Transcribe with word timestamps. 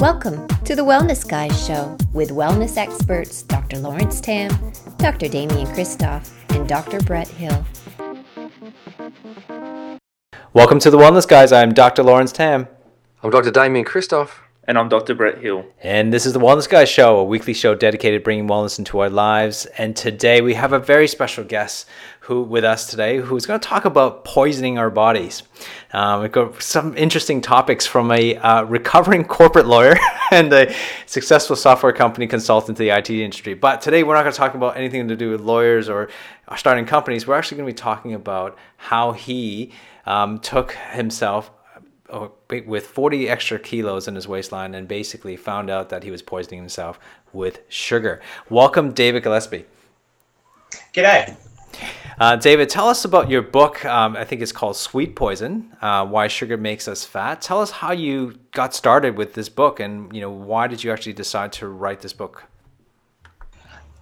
Welcome 0.00 0.46
to 0.62 0.76
the 0.76 0.84
Wellness 0.84 1.28
Guys 1.28 1.66
Show 1.66 1.98
with 2.12 2.30
wellness 2.30 2.76
experts 2.76 3.42
Dr. 3.42 3.78
Lawrence 3.78 4.20
Tam, 4.20 4.48
Dr. 4.98 5.26
Damian 5.26 5.66
Kristof, 5.66 6.30
and 6.50 6.68
Dr. 6.68 7.00
Brett 7.00 7.26
Hill. 7.26 7.66
Welcome 10.52 10.78
to 10.78 10.90
the 10.92 10.98
Wellness 10.98 11.26
Guys. 11.26 11.50
I'm 11.50 11.74
Dr. 11.74 12.04
Lawrence 12.04 12.30
Tam. 12.30 12.68
I'm 13.24 13.30
Dr. 13.30 13.50
Damian 13.50 13.84
Kristof. 13.84 14.30
And 14.68 14.76
I'm 14.76 14.90
Dr. 14.90 15.14
Brett 15.14 15.38
Hill. 15.38 15.64
And 15.82 16.12
this 16.12 16.26
is 16.26 16.34
the 16.34 16.40
Wellness 16.40 16.68
Guys 16.68 16.90
Show, 16.90 17.20
a 17.20 17.24
weekly 17.24 17.54
show 17.54 17.74
dedicated 17.74 18.20
to 18.20 18.22
bringing 18.22 18.46
wellness 18.46 18.78
into 18.78 18.98
our 18.98 19.08
lives. 19.08 19.64
And 19.64 19.96
today 19.96 20.42
we 20.42 20.52
have 20.52 20.74
a 20.74 20.78
very 20.78 21.08
special 21.08 21.42
guest 21.42 21.88
who 22.20 22.42
with 22.42 22.64
us 22.64 22.86
today 22.86 23.16
who's 23.16 23.46
going 23.46 23.58
to 23.58 23.66
talk 23.66 23.86
about 23.86 24.26
poisoning 24.26 24.76
our 24.76 24.90
bodies. 24.90 25.42
Um, 25.94 26.20
we've 26.20 26.32
got 26.32 26.62
some 26.62 26.94
interesting 26.98 27.40
topics 27.40 27.86
from 27.86 28.10
a 28.10 28.36
uh, 28.36 28.64
recovering 28.64 29.24
corporate 29.24 29.64
lawyer 29.64 29.96
and 30.32 30.52
a 30.52 30.74
successful 31.06 31.56
software 31.56 31.94
company 31.94 32.26
consultant 32.26 32.76
to 32.76 32.82
the 32.82 32.90
IT 32.90 33.08
industry. 33.08 33.54
But 33.54 33.80
today 33.80 34.02
we're 34.02 34.16
not 34.16 34.24
going 34.24 34.34
to 34.34 34.38
talk 34.38 34.52
about 34.52 34.76
anything 34.76 35.08
to 35.08 35.16
do 35.16 35.30
with 35.30 35.40
lawyers 35.40 35.88
or 35.88 36.10
starting 36.58 36.84
companies. 36.84 37.26
We're 37.26 37.36
actually 37.36 37.56
going 37.56 37.68
to 37.68 37.72
be 37.72 37.82
talking 37.82 38.12
about 38.12 38.58
how 38.76 39.12
he 39.12 39.72
um, 40.04 40.40
took 40.40 40.72
himself 40.72 41.50
with 42.66 42.86
40 42.86 43.28
extra 43.28 43.58
kilos 43.58 44.08
in 44.08 44.14
his 44.14 44.26
waistline 44.26 44.74
and 44.74 44.88
basically 44.88 45.36
found 45.36 45.70
out 45.70 45.88
that 45.90 46.04
he 46.04 46.10
was 46.10 46.22
poisoning 46.22 46.60
himself 46.60 46.98
with 47.32 47.60
sugar. 47.68 48.20
Welcome, 48.48 48.92
David 48.92 49.22
Gillespie. 49.22 49.66
G'day. 50.94 51.36
Uh, 52.18 52.34
David, 52.34 52.68
tell 52.68 52.88
us 52.88 53.04
about 53.04 53.30
your 53.30 53.42
book. 53.42 53.84
Um, 53.84 54.16
I 54.16 54.24
think 54.24 54.42
it's 54.42 54.52
called 54.52 54.76
Sweet 54.76 55.14
Poison: 55.14 55.70
uh, 55.80 56.04
Why 56.04 56.26
Sugar 56.26 56.56
Makes 56.56 56.88
Us 56.88 57.04
Fat. 57.04 57.40
Tell 57.40 57.60
us 57.60 57.70
how 57.70 57.92
you 57.92 58.38
got 58.50 58.74
started 58.74 59.16
with 59.16 59.34
this 59.34 59.48
book, 59.48 59.78
and 59.78 60.12
you 60.12 60.20
know 60.20 60.30
why 60.30 60.66
did 60.66 60.82
you 60.82 60.90
actually 60.90 61.12
decide 61.12 61.52
to 61.54 61.68
write 61.68 62.00
this 62.00 62.12
book? 62.12 62.47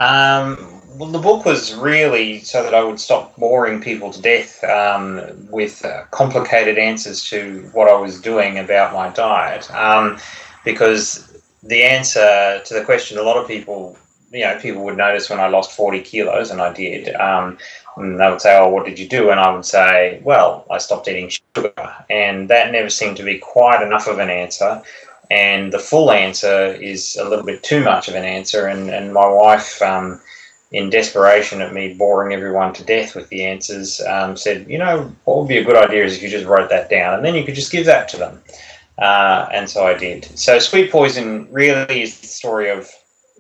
Um, 0.00 0.83
well, 0.98 1.11
the 1.11 1.19
book 1.19 1.44
was 1.44 1.75
really 1.75 2.41
so 2.41 2.62
that 2.62 2.75
I 2.75 2.83
would 2.83 3.00
stop 3.00 3.36
boring 3.36 3.80
people 3.80 4.12
to 4.12 4.20
death 4.20 4.62
um, 4.64 5.48
with 5.50 5.84
uh, 5.84 6.05
complicated 6.11 6.78
answers 6.78 7.25
to 7.25 7.69
what 7.72 7.89
I 7.89 7.94
was 7.94 8.20
doing 8.20 8.58
about 8.58 8.94
my 8.94 9.11
diet. 9.11 9.70
Um, 9.74 10.19
because 10.64 11.42
the 11.62 11.83
answer 11.83 12.62
to 12.64 12.74
the 12.74 12.84
question, 12.84 13.19
a 13.19 13.22
lot 13.22 13.36
of 13.36 13.47
people, 13.47 13.97
you 14.33 14.41
know, 14.41 14.58
people 14.58 14.84
would 14.84 14.97
notice 14.97 15.28
when 15.28 15.41
I 15.41 15.48
lost 15.48 15.72
40 15.72 16.00
kilos, 16.00 16.50
and 16.50 16.61
I 16.61 16.72
did. 16.72 17.14
Um, 17.17 17.58
and 17.97 18.20
they 18.20 18.28
would 18.28 18.41
say, 18.41 18.56
"Oh, 18.56 18.69
what 18.69 18.84
did 18.84 18.98
you 18.98 19.08
do?" 19.08 19.30
And 19.30 19.41
I 19.41 19.50
would 19.50 19.64
say, 19.64 20.20
"Well, 20.22 20.67
I 20.70 20.78
stopped 20.78 21.08
eating 21.08 21.30
sugar," 21.30 21.72
and 22.11 22.48
that 22.48 22.72
never 22.72 22.91
seemed 22.91 23.17
to 23.19 23.22
be 23.22 23.39
quite 23.39 23.83
enough 23.83 24.06
of 24.06 24.19
an 24.19 24.30
answer. 24.30 24.83
And 25.30 25.72
the 25.72 25.78
full 25.78 26.10
answer 26.12 26.72
is 26.74 27.16
a 27.16 27.28
little 27.28 27.44
bit 27.44 27.62
too 27.62 27.82
much 27.82 28.08
of 28.08 28.14
an 28.14 28.24
answer. 28.24 28.66
And 28.66 28.91
and 28.91 29.12
my 29.12 29.27
wife, 29.27 29.83
um, 29.83 30.20
in 30.72 30.91
desperation 30.91 31.62
at 31.62 31.72
me 31.72 31.94
boring 31.94 32.33
everyone 32.33 32.72
to 32.74 32.84
death 32.84 33.14
with 33.14 33.28
the 33.28 33.44
answers, 33.44 34.00
um, 34.02 34.36
said, 34.36 34.66
"You 34.68 34.78
know, 34.78 35.12
what 35.24 35.38
would 35.38 35.48
be 35.48 35.58
a 35.58 35.64
good 35.64 35.77
idea 35.77 36.05
is 36.05 36.16
if 36.16 36.22
you 36.22 36.28
just 36.28 36.46
wrote 36.46 36.70
that 36.70 36.91
down, 36.91 37.14
and 37.14 37.24
then 37.24 37.34
you 37.34 37.44
could 37.44 37.55
just 37.55 37.72
give 37.72 37.86
that 37.86 38.08
to 38.08 38.16
them." 38.16 38.42
Uh, 38.98 39.46
and 39.52 39.68
so 39.68 39.86
I 39.86 39.94
did. 39.94 40.24
So 40.38 40.58
sweet 40.58 40.91
poison 40.91 41.48
really 41.50 42.02
is 42.02 42.20
the 42.20 42.27
story 42.27 42.70
of 42.70 42.90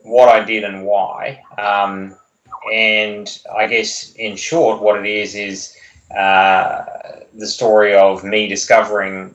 what 0.02 0.28
I 0.28 0.44
did 0.44 0.64
and 0.64 0.84
why. 0.84 1.42
Um, 1.58 2.14
and 2.72 3.38
I 3.54 3.66
guess, 3.66 4.12
in 4.14 4.36
short, 4.36 4.82
what 4.82 4.98
it 4.98 5.06
is 5.06 5.34
is 5.34 5.76
uh, 6.16 6.84
the 7.34 7.46
story 7.46 7.94
of 7.94 8.24
me 8.24 8.48
discovering 8.48 9.34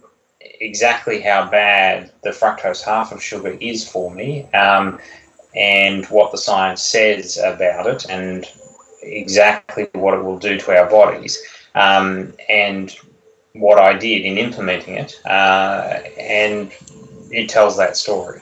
exactly 0.60 1.22
how 1.22 1.50
bad 1.50 2.12
the 2.24 2.30
fructose 2.30 2.84
half 2.84 3.12
of 3.12 3.22
sugar 3.22 3.58
is 3.60 3.88
for 3.88 4.12
me, 4.14 4.46
um, 4.54 5.00
and 5.56 6.06
what 6.08 6.32
the 6.32 6.38
science 6.38 6.82
says 6.82 7.38
about 7.38 7.88
it, 7.88 8.10
and 8.10 8.46
exactly 9.02 9.88
what 9.94 10.14
it 10.14 10.24
will 10.24 10.38
do 10.38 10.58
to 10.58 10.78
our 10.78 10.90
bodies, 10.90 11.42
um, 11.76 12.34
and 12.50 12.96
what 13.54 13.80
I 13.80 13.98
did 13.98 14.24
in 14.24 14.38
implementing 14.38 14.96
it, 14.96 15.20
uh, 15.26 16.00
and 16.18 16.72
it 17.32 17.50
tells 17.50 17.78
that 17.78 17.98
story. 17.98 18.42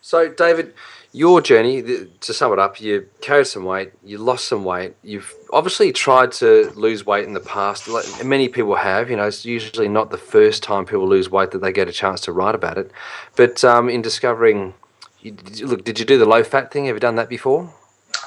So, 0.00 0.28
David, 0.28 0.72
your 1.16 1.40
journey, 1.40 1.82
to 2.20 2.34
sum 2.34 2.52
it 2.52 2.58
up, 2.58 2.78
you 2.78 3.08
carried 3.22 3.46
some 3.46 3.64
weight, 3.64 3.90
you 4.04 4.18
lost 4.18 4.46
some 4.48 4.64
weight, 4.64 4.94
you've 5.02 5.34
obviously 5.50 5.90
tried 5.90 6.30
to 6.30 6.70
lose 6.76 7.06
weight 7.06 7.24
in 7.24 7.32
the 7.32 7.40
past. 7.40 7.88
Many 8.22 8.50
people 8.50 8.74
have, 8.74 9.08
you 9.08 9.16
know, 9.16 9.26
it's 9.26 9.42
usually 9.46 9.88
not 9.88 10.10
the 10.10 10.18
first 10.18 10.62
time 10.62 10.84
people 10.84 11.08
lose 11.08 11.30
weight 11.30 11.52
that 11.52 11.62
they 11.62 11.72
get 11.72 11.88
a 11.88 11.92
chance 11.92 12.20
to 12.22 12.32
write 12.32 12.54
about 12.54 12.76
it. 12.76 12.90
But 13.34 13.64
um, 13.64 13.88
in 13.88 14.02
discovering, 14.02 14.74
you, 15.22 15.34
look, 15.62 15.84
did 15.84 15.98
you 15.98 16.04
do 16.04 16.18
the 16.18 16.26
low 16.26 16.44
fat 16.44 16.70
thing? 16.70 16.84
Have 16.84 16.96
you 16.96 17.00
done 17.00 17.14
that 17.14 17.30
before? 17.30 17.72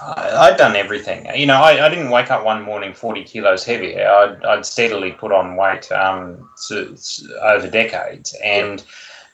I'd 0.01 0.57
done 0.57 0.75
everything. 0.75 1.27
You 1.35 1.45
know, 1.45 1.61
I, 1.61 1.85
I 1.85 1.89
didn't 1.89 2.09
wake 2.09 2.31
up 2.31 2.43
one 2.43 2.63
morning 2.63 2.95
40 2.95 3.23
kilos 3.23 3.63
heavier. 3.65 4.09
I'd, 4.09 4.43
I'd 4.43 4.65
steadily 4.65 5.11
put 5.11 5.31
on 5.31 5.55
weight 5.55 5.91
um, 5.91 6.49
to, 6.67 6.95
to, 6.95 7.39
over 7.43 7.69
decades. 7.69 8.35
And, 8.43 8.83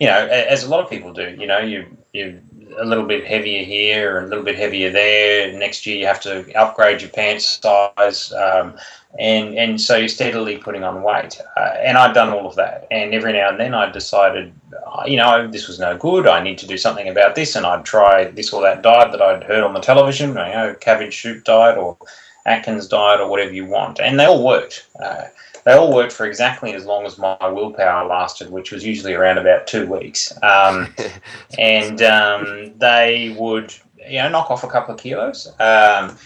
you 0.01 0.07
know, 0.07 0.27
as 0.27 0.65
a 0.65 0.69
lot 0.69 0.83
of 0.83 0.89
people 0.89 1.13
do, 1.13 1.37
you 1.39 1.47
know, 1.47 1.59
you, 1.59 1.85
you 2.11 2.41
a 2.77 2.85
little 2.85 3.05
bit 3.05 3.25
heavier 3.25 3.63
here, 3.63 4.19
a 4.19 4.27
little 4.27 4.43
bit 4.43 4.57
heavier 4.57 4.91
there. 4.91 5.57
Next 5.57 5.85
year, 5.85 5.97
you 5.97 6.05
have 6.05 6.21
to 6.21 6.51
upgrade 6.53 7.01
your 7.01 7.11
pants 7.11 7.59
size, 7.61 8.33
um, 8.33 8.77
and 9.19 9.57
and 9.57 9.79
so 9.79 9.95
you're 9.95 10.07
steadily 10.07 10.57
putting 10.57 10.83
on 10.83 11.03
weight. 11.03 11.39
Uh, 11.57 11.75
and 11.79 11.97
I'd 11.97 12.13
done 12.13 12.29
all 12.29 12.47
of 12.47 12.55
that, 12.55 12.87
and 12.91 13.13
every 13.13 13.33
now 13.33 13.49
and 13.49 13.59
then 13.59 13.73
I 13.73 13.91
decided, 13.91 14.53
uh, 14.85 15.03
you 15.05 15.17
know, 15.17 15.47
this 15.47 15.67
was 15.67 15.79
no 15.79 15.97
good. 15.97 16.27
I 16.27 16.41
need 16.41 16.57
to 16.59 16.67
do 16.67 16.77
something 16.77 17.07
about 17.07 17.35
this, 17.35 17.55
and 17.55 17.65
I'd 17.65 17.85
try 17.85 18.25
this 18.25 18.51
or 18.53 18.61
that 18.61 18.81
diet 18.81 19.11
that 19.11 19.21
I'd 19.21 19.43
heard 19.43 19.63
on 19.63 19.73
the 19.73 19.79
television, 19.79 20.29
you 20.29 20.35
know, 20.35 20.75
cabbage 20.79 21.21
soup 21.21 21.43
diet 21.43 21.77
or 21.77 21.97
Atkins 22.45 22.87
diet 22.87 23.19
or 23.19 23.29
whatever 23.29 23.53
you 23.53 23.65
want, 23.65 23.99
and 23.99 24.19
they 24.19 24.25
all 24.25 24.43
worked. 24.43 24.87
Uh, 24.99 25.25
they 25.65 25.73
all 25.73 25.93
worked 25.93 26.13
for 26.13 26.27
exactly 26.27 26.73
as 26.73 26.85
long 26.85 27.05
as 27.05 27.17
my 27.17 27.37
willpower 27.41 28.07
lasted, 28.07 28.51
which 28.51 28.71
was 28.71 28.85
usually 28.85 29.13
around 29.13 29.39
about 29.39 29.65
two 29.65 29.87
weeks. 29.87 30.31
Um, 30.43 30.93
and 31.59 32.01
um, 32.03 32.73
they 32.77 33.35
would, 33.37 33.73
you 34.07 34.19
know, 34.19 34.29
knock 34.29 34.51
off 34.51 34.63
a 34.63 34.69
couple 34.69 34.93
of 34.93 35.01
kilos, 35.01 35.47
um, 35.59 36.17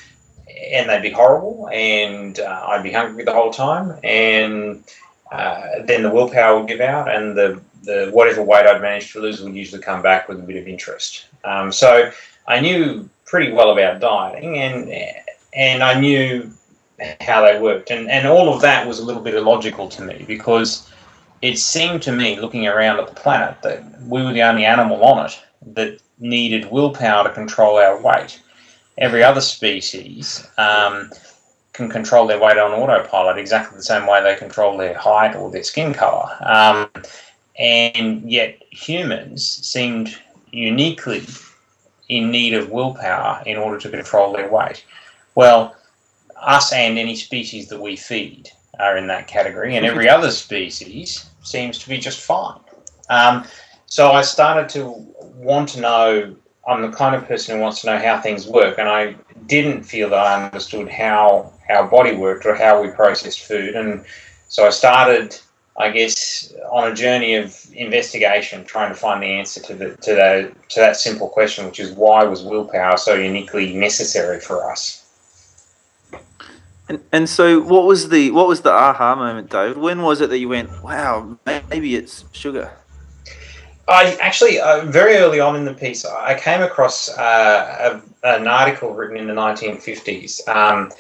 and 0.72 0.90
they'd 0.90 1.02
be 1.02 1.10
horrible, 1.10 1.70
and 1.72 2.40
uh, 2.40 2.66
I'd 2.68 2.84
be 2.84 2.92
hungry 2.92 3.24
the 3.24 3.34
whole 3.34 3.52
time, 3.52 3.98
and 4.04 4.84
uh, 5.32 5.84
then 5.86 6.04
the 6.04 6.10
willpower 6.10 6.60
would 6.60 6.68
give 6.68 6.82
out, 6.82 7.14
and 7.14 7.36
the 7.38 7.62
the 7.84 8.10
whatever 8.12 8.44
weight 8.44 8.68
I'd 8.68 8.82
managed 8.82 9.14
to 9.14 9.22
lose 9.22 9.42
would 9.42 9.56
usually 9.56 9.82
come 9.82 10.02
back 10.02 10.28
with 10.28 10.40
a 10.40 10.44
bit 10.44 10.58
of 10.58 10.68
interest. 10.68 11.28
Um, 11.46 11.72
so 11.72 12.12
I 12.46 12.60
knew 12.60 13.10
pretty 13.24 13.54
well 13.54 13.72
about 13.72 14.02
dieting, 14.02 14.58
and 14.58 14.92
and 15.54 15.82
I 15.82 15.98
knew 15.98 16.52
how 17.22 17.42
they 17.42 17.60
worked. 17.60 17.92
And, 17.92 18.10
and 18.10 18.28
all 18.28 18.54
of 18.54 18.62
that 18.62 18.88
was 18.88 19.00
a 19.00 19.06
little 19.06 19.22
bit 19.22 19.36
illogical 19.36 19.88
to 19.90 20.02
me 20.02 20.24
because 20.28 20.90
it 21.42 21.58
seemed 21.58 22.02
to 22.04 22.12
me, 22.12 22.40
looking 22.40 22.68
around 22.68 23.00
at 23.00 23.08
the 23.08 23.16
planet, 23.16 23.62
that 23.64 23.84
we 24.02 24.22
were 24.22 24.34
the 24.34 24.44
only 24.44 24.66
animal 24.66 25.04
on 25.04 25.26
it 25.26 25.40
that 25.74 26.00
needed 26.20 26.72
willpower 26.72 27.24
to 27.24 27.34
control 27.34 27.78
our 27.78 28.02
weight. 28.02 28.42
Every 28.98 29.24
other 29.24 29.42
species 29.42 30.46
um, 30.58 31.10
can 31.74 31.90
control 31.90 32.28
their 32.28 32.40
weight 32.40 32.58
on 32.58 32.72
autopilot 32.72 33.38
exactly 33.38 33.78
the 33.78 33.84
same 33.84 34.06
way 34.06 34.22
they 34.22 34.36
control 34.36 34.78
their 34.78 34.98
height 34.98 35.36
or 35.36 35.50
their 35.50 35.64
skin 35.64 35.94
color. 35.94 36.30
Um, 36.42 36.90
and 37.58 38.30
yet 38.30 38.62
humans 38.70 39.46
seemed 39.46 40.18
uniquely 40.52 41.24
in 42.10 42.32
need 42.32 42.54
of 42.54 42.72
willpower 42.72 43.42
in 43.46 43.58
order 43.58 43.80
to 43.80 43.90
control 43.90 44.34
their 44.34 44.50
weight. 44.50 44.84
Well, 45.36 45.76
us 46.42 46.74
and 46.74 46.98
any 46.98 47.16
species 47.16 47.68
that 47.70 47.82
we 47.82 47.96
feed 47.96 48.50
are 48.80 48.98
in 48.98 49.08
that 49.08 49.28
category, 49.28 49.76
and 49.76 49.86
every 49.86 50.08
other 50.08 50.32
species 50.32 51.30
seems 51.44 51.78
to 51.80 51.90
be 51.90 51.98
just 51.98 52.22
fine. 52.22 52.60
Um, 53.10 53.46
so 53.86 54.12
I 54.12 54.22
started 54.22 54.70
to 54.70 54.84
want 55.36 55.70
to 55.70 55.82
know. 55.82 56.36
I'm 56.68 56.82
the 56.84 56.96
kind 56.96 57.16
of 57.16 57.28
person 57.28 57.56
who 57.56 57.62
wants 57.62 57.82
to 57.82 57.88
know 57.88 57.98
how 57.98 58.22
things 58.22 58.46
work, 58.46 58.78
and 58.78 58.88
I 58.88 59.16
didn't 59.48 59.84
feel 59.84 60.10
that 60.12 60.20
I 60.20 60.46
understood 60.46 60.88
how 60.88 61.52
our 61.70 61.88
body 61.88 62.16
worked 62.16 62.46
or 62.46 62.54
how 62.54 62.82
we 62.82 62.90
processed 62.90 63.42
food, 63.42 63.76
and 63.76 64.06
so 64.48 64.66
I 64.66 64.70
started, 64.70 65.38
I 65.78 65.92
guess, 65.92 66.54
on 66.72 66.92
a 66.92 66.96
journey 66.96 67.36
of 67.36 67.56
investigation, 67.74 68.66
trying 68.66 68.90
to 68.90 68.96
find 68.96 69.22
the 69.22 69.28
answer 69.28 69.62
to 69.62 69.74
the 69.74 69.96
to 69.98 70.16
the 70.16 70.56
to 70.70 70.80
that 70.80 70.98
simple 70.98 71.28
question, 71.28 71.66
which 71.66 71.80
is 71.80 71.92
why 71.92 72.24
was 72.24 72.44
willpower 72.44 72.98
so 72.98 73.16
uniquely 73.16 73.74
necessary 73.74 74.40
for 74.40 74.72
us? 74.72 74.99
And, 76.90 77.04
and 77.12 77.30
so, 77.30 77.62
what 77.62 77.86
was 77.86 78.10
the 78.10 78.32
what 78.32 78.48
was 78.48 78.62
the 78.62 78.72
aha 78.72 79.16
moment, 79.16 79.52
David? 79.52 79.78
When 79.78 80.02
was 80.02 80.22
it 80.22 80.30
that 80.32 80.40
you 80.40 80.50
went, 80.50 80.84
"Wow, 80.84 81.38
maybe 81.46 81.96
it's 81.96 82.26
sugar"? 82.32 82.72
I 83.88 84.18
actually 84.22 84.60
uh, 84.60 84.86
very 84.86 85.16
early 85.18 85.40
on 85.40 85.56
in 85.56 85.66
the 85.66 85.74
piece, 85.74 86.06
I 86.06 86.38
came 86.38 86.62
across 86.62 87.10
uh, 87.18 88.02
a, 88.24 88.28
an 88.28 88.48
article 88.48 88.94
written 88.94 89.18
in 89.18 89.28
the 89.28 89.34
1950s 89.34 90.48
um, 90.48 90.92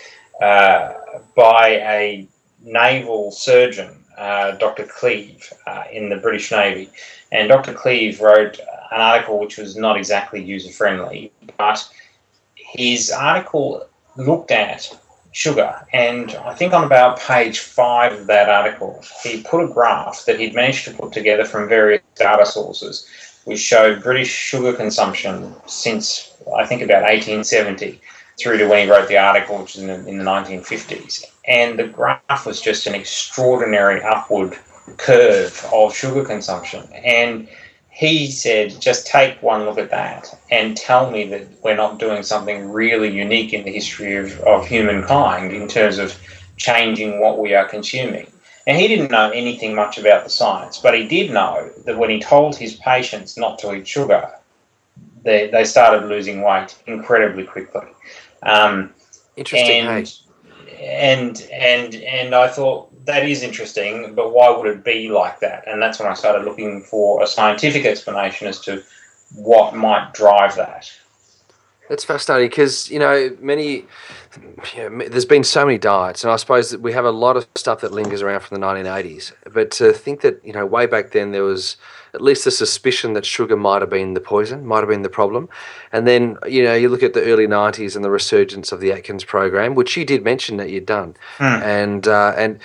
uh, 0.41 0.93
by 1.35 1.67
a 1.67 2.27
naval 2.61 3.31
surgeon 3.31 4.03
uh, 4.17 4.51
Dr. 4.51 4.85
Cleave 4.85 5.53
uh, 5.65 5.83
in 5.91 6.09
the 6.09 6.17
British 6.17 6.51
Navy. 6.51 6.89
And 7.31 7.47
Dr. 7.47 7.73
Cleave 7.73 8.19
wrote 8.19 8.59
an 8.91 9.01
article 9.01 9.39
which 9.39 9.57
was 9.57 9.75
not 9.75 9.95
exactly 9.95 10.43
user 10.43 10.71
friendly, 10.71 11.31
but 11.57 11.87
his 12.55 13.11
article 13.11 13.87
looked 14.17 14.51
at 14.51 14.98
sugar. 15.31 15.87
And 15.93 16.31
I 16.35 16.53
think 16.53 16.73
on 16.73 16.83
about 16.83 17.19
page 17.19 17.59
five 17.59 18.13
of 18.13 18.27
that 18.27 18.49
article, 18.49 19.03
he 19.23 19.41
put 19.43 19.63
a 19.63 19.67
graph 19.67 20.25
that 20.25 20.39
he'd 20.39 20.55
managed 20.55 20.85
to 20.85 20.93
put 20.93 21.13
together 21.13 21.45
from 21.45 21.69
various 21.69 22.01
data 22.15 22.45
sources, 22.45 23.07
which 23.45 23.59
showed 23.59 24.03
British 24.03 24.29
sugar 24.29 24.73
consumption 24.73 25.55
since 25.65 26.33
I 26.57 26.65
think 26.65 26.81
about 26.81 27.03
1870 27.03 28.01
through 28.39 28.57
to 28.57 28.67
when 28.67 28.85
he 28.85 28.91
wrote 28.91 29.07
the 29.07 29.17
article, 29.17 29.59
which 29.59 29.75
was 29.75 29.83
in 29.83 29.87
the, 29.87 30.07
in 30.07 30.17
the 30.17 30.23
1950s. 30.23 31.25
And 31.45 31.77
the 31.77 31.87
graph 31.87 32.45
was 32.45 32.61
just 32.61 32.87
an 32.87 32.95
extraordinary 32.95 34.01
upward 34.01 34.57
curve 34.97 35.65
of 35.71 35.95
sugar 35.95 36.23
consumption. 36.23 36.87
And 36.93 37.47
he 37.99 38.31
said, 38.31 38.79
just 38.79 39.05
take 39.05 39.43
one 39.43 39.65
look 39.65 39.77
at 39.77 39.89
that 39.89 40.33
and 40.49 40.77
tell 40.77 41.11
me 41.11 41.25
that 41.27 41.45
we're 41.61 41.75
not 41.75 41.99
doing 41.99 42.23
something 42.23 42.69
really 42.69 43.11
unique 43.11 43.51
in 43.51 43.65
the 43.65 43.73
history 43.73 44.15
of, 44.15 44.39
of 44.43 44.65
humankind 44.65 45.51
in 45.51 45.67
terms 45.67 45.97
of 45.97 46.17
changing 46.55 47.19
what 47.19 47.39
we 47.39 47.53
are 47.53 47.67
consuming. 47.67 48.31
And 48.65 48.77
he 48.77 48.87
didn't 48.87 49.11
know 49.11 49.31
anything 49.31 49.75
much 49.75 49.97
about 49.97 50.23
the 50.23 50.29
science, 50.29 50.79
but 50.79 50.93
he 50.93 51.09
did 51.09 51.31
know 51.31 51.69
that 51.85 51.97
when 51.97 52.09
he 52.09 52.21
told 52.21 52.55
his 52.55 52.75
patients 52.75 53.35
not 53.35 53.59
to 53.59 53.75
eat 53.75 53.85
sugar, 53.85 54.31
they, 55.23 55.49
they 55.49 55.65
started 55.65 56.07
losing 56.07 56.41
weight 56.41 56.81
incredibly 56.87 57.43
quickly. 57.43 57.87
Um, 58.43 58.93
Interesting. 59.35 59.87
and, 59.87 60.21
and 60.79 61.49
and 61.51 61.95
and 61.95 62.33
I 62.33 62.47
thought 62.47 62.88
that 63.05 63.27
is 63.27 63.43
interesting, 63.43 64.13
but 64.13 64.33
why 64.33 64.49
would 64.49 64.67
it 64.67 64.83
be 64.83 65.09
like 65.09 65.39
that? 65.39 65.67
And 65.67 65.81
that's 65.81 65.99
when 65.99 66.07
I 66.07 66.13
started 66.13 66.45
looking 66.45 66.81
for 66.81 67.23
a 67.23 67.27
scientific 67.27 67.85
explanation 67.85 68.47
as 68.47 68.59
to 68.61 68.83
what 69.35 69.75
might 69.75 70.13
drive 70.13 70.55
that. 70.55 70.91
That's 71.89 72.03
fascinating 72.03 72.49
because 72.49 72.91
you 72.91 72.99
know 72.99 73.35
many. 73.41 73.85
You 74.75 74.89
know, 74.89 75.09
there's 75.09 75.25
been 75.25 75.43
so 75.43 75.65
many 75.65 75.79
diets, 75.79 76.23
and 76.23 76.31
I 76.31 76.35
suppose 76.35 76.69
that 76.69 76.81
we 76.81 76.93
have 76.93 77.03
a 77.03 77.11
lot 77.11 77.35
of 77.35 77.47
stuff 77.55 77.81
that 77.81 77.91
lingers 77.91 78.21
around 78.21 78.41
from 78.41 78.59
the 78.59 78.65
1980s. 78.65 79.31
But 79.51 79.71
to 79.71 79.91
think 79.91 80.21
that 80.21 80.39
you 80.45 80.53
know 80.53 80.67
way 80.67 80.85
back 80.85 81.11
then 81.11 81.31
there 81.31 81.43
was 81.43 81.77
at 82.13 82.21
least 82.21 82.45
a 82.45 82.51
suspicion 82.51 83.13
that 83.13 83.25
sugar 83.25 83.57
might 83.57 83.81
have 83.81 83.89
been 83.89 84.13
the 84.13 84.21
poison, 84.21 84.67
might 84.67 84.79
have 84.79 84.87
been 84.87 85.01
the 85.01 85.09
problem, 85.09 85.49
and 85.91 86.05
then 86.05 86.37
you 86.47 86.63
know 86.63 86.75
you 86.75 86.89
look 86.89 87.01
at 87.01 87.13
the 87.13 87.23
early 87.23 87.47
90s 87.47 87.95
and 87.95 88.05
the 88.05 88.11
resurgence 88.11 88.71
of 88.71 88.81
the 88.81 88.91
Atkins 88.91 89.23
program, 89.23 89.73
which 89.73 89.97
you 89.97 90.05
did 90.05 90.23
mention 90.23 90.57
that 90.57 90.69
you'd 90.69 90.85
done, 90.85 91.15
and 91.39 92.07
uh, 92.07 92.33
and 92.37 92.59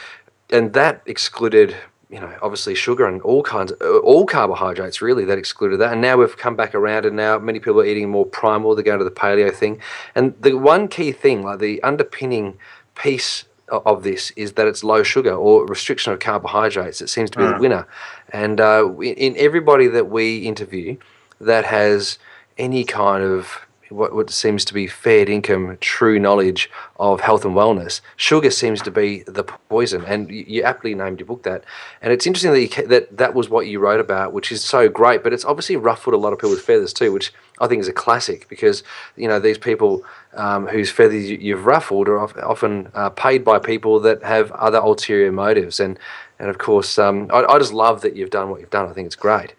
and 0.54 0.72
that 0.72 1.02
excluded 1.06 1.76
you 2.14 2.20
know, 2.20 2.32
obviously 2.42 2.76
sugar 2.76 3.06
and 3.06 3.20
all 3.22 3.42
kinds, 3.42 3.72
of, 3.72 4.04
all 4.04 4.24
carbohydrates 4.24 5.02
really 5.02 5.24
that 5.24 5.36
excluded 5.36 5.78
that. 5.78 5.92
And 5.92 6.00
now 6.00 6.16
we've 6.16 6.36
come 6.36 6.54
back 6.54 6.72
around, 6.72 7.06
and 7.06 7.16
now 7.16 7.40
many 7.40 7.58
people 7.58 7.80
are 7.80 7.84
eating 7.84 8.08
more 8.08 8.24
primal. 8.24 8.74
They're 8.76 8.84
going 8.84 9.00
to 9.00 9.04
the 9.04 9.10
paleo 9.10 9.52
thing, 9.52 9.80
and 10.14 10.40
the 10.40 10.54
one 10.54 10.86
key 10.86 11.10
thing, 11.10 11.42
like 11.42 11.58
the 11.58 11.82
underpinning 11.82 12.56
piece 12.94 13.46
of 13.68 14.04
this, 14.04 14.30
is 14.32 14.52
that 14.52 14.68
it's 14.68 14.84
low 14.84 15.02
sugar 15.02 15.32
or 15.32 15.66
restriction 15.66 16.12
of 16.12 16.20
carbohydrates. 16.20 17.00
It 17.00 17.08
seems 17.08 17.30
to 17.30 17.38
be 17.38 17.46
the 17.46 17.58
winner. 17.58 17.88
And 18.32 18.60
uh, 18.60 18.94
in 19.00 19.34
everybody 19.36 19.88
that 19.88 20.08
we 20.08 20.46
interview 20.46 20.96
that 21.40 21.64
has 21.64 22.18
any 22.58 22.84
kind 22.84 23.24
of 23.24 23.58
what, 23.94 24.14
what 24.14 24.30
seems 24.30 24.64
to 24.66 24.74
be 24.74 24.86
fair 24.86 25.28
income, 25.28 25.76
true 25.80 26.18
knowledge 26.18 26.70
of 26.98 27.20
health 27.20 27.44
and 27.44 27.54
wellness. 27.54 28.00
Sugar 28.16 28.50
seems 28.50 28.82
to 28.82 28.90
be 28.90 29.22
the 29.26 29.44
poison, 29.44 30.04
and 30.04 30.30
you, 30.30 30.44
you 30.46 30.62
aptly 30.62 30.94
named 30.94 31.20
your 31.20 31.26
book 31.26 31.42
that. 31.44 31.64
And 32.02 32.12
it's 32.12 32.26
interesting 32.26 32.52
that, 32.52 32.60
you, 32.60 32.86
that 32.88 33.16
that 33.16 33.34
was 33.34 33.48
what 33.48 33.66
you 33.66 33.78
wrote 33.78 34.00
about, 34.00 34.32
which 34.32 34.50
is 34.52 34.62
so 34.62 34.88
great. 34.88 35.22
But 35.22 35.32
it's 35.32 35.44
obviously 35.44 35.76
ruffled 35.76 36.14
a 36.14 36.18
lot 36.18 36.32
of 36.32 36.38
people's 36.38 36.62
feathers 36.62 36.92
too, 36.92 37.12
which 37.12 37.32
I 37.60 37.66
think 37.66 37.80
is 37.80 37.88
a 37.88 37.92
classic 37.92 38.48
because 38.48 38.82
you 39.16 39.28
know 39.28 39.38
these 39.38 39.58
people 39.58 40.04
um, 40.34 40.66
whose 40.66 40.90
feathers 40.90 41.30
you, 41.30 41.56
have 41.56 41.66
ruffled 41.66 42.08
are 42.08 42.18
often 42.18 42.88
uh, 42.94 43.10
paid 43.10 43.44
by 43.44 43.58
people 43.58 44.00
that 44.00 44.22
have 44.22 44.50
other 44.52 44.78
ulterior 44.78 45.32
motives. 45.32 45.80
And 45.80 45.98
and 46.38 46.50
of 46.50 46.58
course, 46.58 46.98
um, 46.98 47.30
I, 47.32 47.44
I 47.44 47.58
just 47.58 47.72
love 47.72 48.00
that 48.02 48.16
you've 48.16 48.30
done 48.30 48.50
what 48.50 48.60
you've 48.60 48.70
done. 48.70 48.88
I 48.88 48.92
think 48.92 49.06
it's 49.06 49.16
great. 49.16 49.54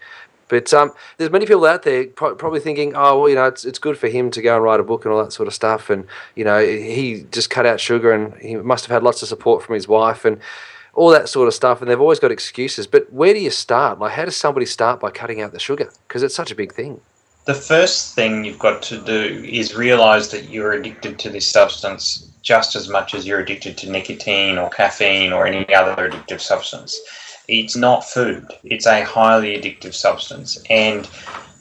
But 0.48 0.74
um, 0.74 0.92
there's 1.18 1.32
many 1.32 1.46
people 1.46 1.66
out 1.66 1.84
there 1.84 2.06
pro- 2.06 2.36
probably 2.36 2.60
thinking, 2.60 2.94
oh, 2.96 3.20
well, 3.20 3.30
you 3.30 3.36
know, 3.36 3.46
it's, 3.46 3.66
it's 3.66 3.80
good 3.80 3.98
for 3.98 4.08
him 4.08 4.30
to 4.32 4.42
go 4.42 4.56
and 4.56 4.64
write 4.64 4.80
a 4.80 4.84
book 4.84 5.06
and 5.06 5.14
all 5.14 5.24
that 5.24 5.34
sort 5.34 5.48
of 5.48 5.54
stuff. 5.54 5.90
And, 5.90 6.06
you 6.36 6.44
know, 6.44 6.60
he 6.60 7.26
just 7.32 7.50
cut 7.50 7.66
out 7.66 7.80
sugar 7.80 8.12
and 8.12 8.34
he 8.36 8.56
must 8.56 8.86
have 8.86 8.94
had 8.94 9.04
lots 9.04 9.22
of 9.22 9.28
support 9.28 9.64
from 9.64 9.76
his 9.76 9.88
wife 9.88 10.24
and 10.26 10.40
all 10.94 11.10
that 11.10 11.30
sort 11.30 11.48
of 11.48 11.54
stuff. 11.54 11.82
And 11.82 11.90
they've 11.90 12.00
always 12.00 12.20
got 12.20 12.32
excuses. 12.32 12.86
But 12.86 13.12
where 13.12 13.34
do 13.34 13.40
you 13.40 13.50
start? 13.50 14.00
Like, 14.00 14.14
how 14.14 14.26
does 14.26 14.36
somebody 14.36 14.66
start 14.66 15.00
by 15.00 15.12
cutting 15.12 15.42
out 15.42 15.52
the 15.52 15.60
sugar? 15.60 15.90
Because 16.08 16.22
it's 16.22 16.36
such 16.36 16.52
a 16.52 16.56
big 16.56 16.74
thing. 16.74 17.02
The 17.46 17.54
first 17.54 18.16
thing 18.16 18.44
you've 18.44 18.60
got 18.60 18.82
to 18.84 19.00
do 19.00 19.44
is 19.48 19.76
realize 19.76 20.30
that 20.30 20.50
you're 20.50 20.74
addicted 20.74 21.20
to 21.20 21.30
this 21.30 21.48
substance 21.48 22.32
just 22.42 22.76
as 22.76 22.90
much 22.90 23.14
as 23.14 23.26
you're 23.26 23.40
addicted 23.40 23.78
to 23.80 23.90
nicotine 23.90 24.58
or 24.58 24.70
caffeine 24.70 25.32
or 25.32 25.46
any 25.46 25.72
other 25.74 26.10
addictive 26.10 26.42
substance 26.42 27.00
it's 27.48 27.76
not 27.76 28.04
food. 28.04 28.48
It's 28.64 28.86
a 28.86 29.04
highly 29.04 29.58
addictive 29.58 29.94
substance, 29.94 30.62
and 30.70 31.10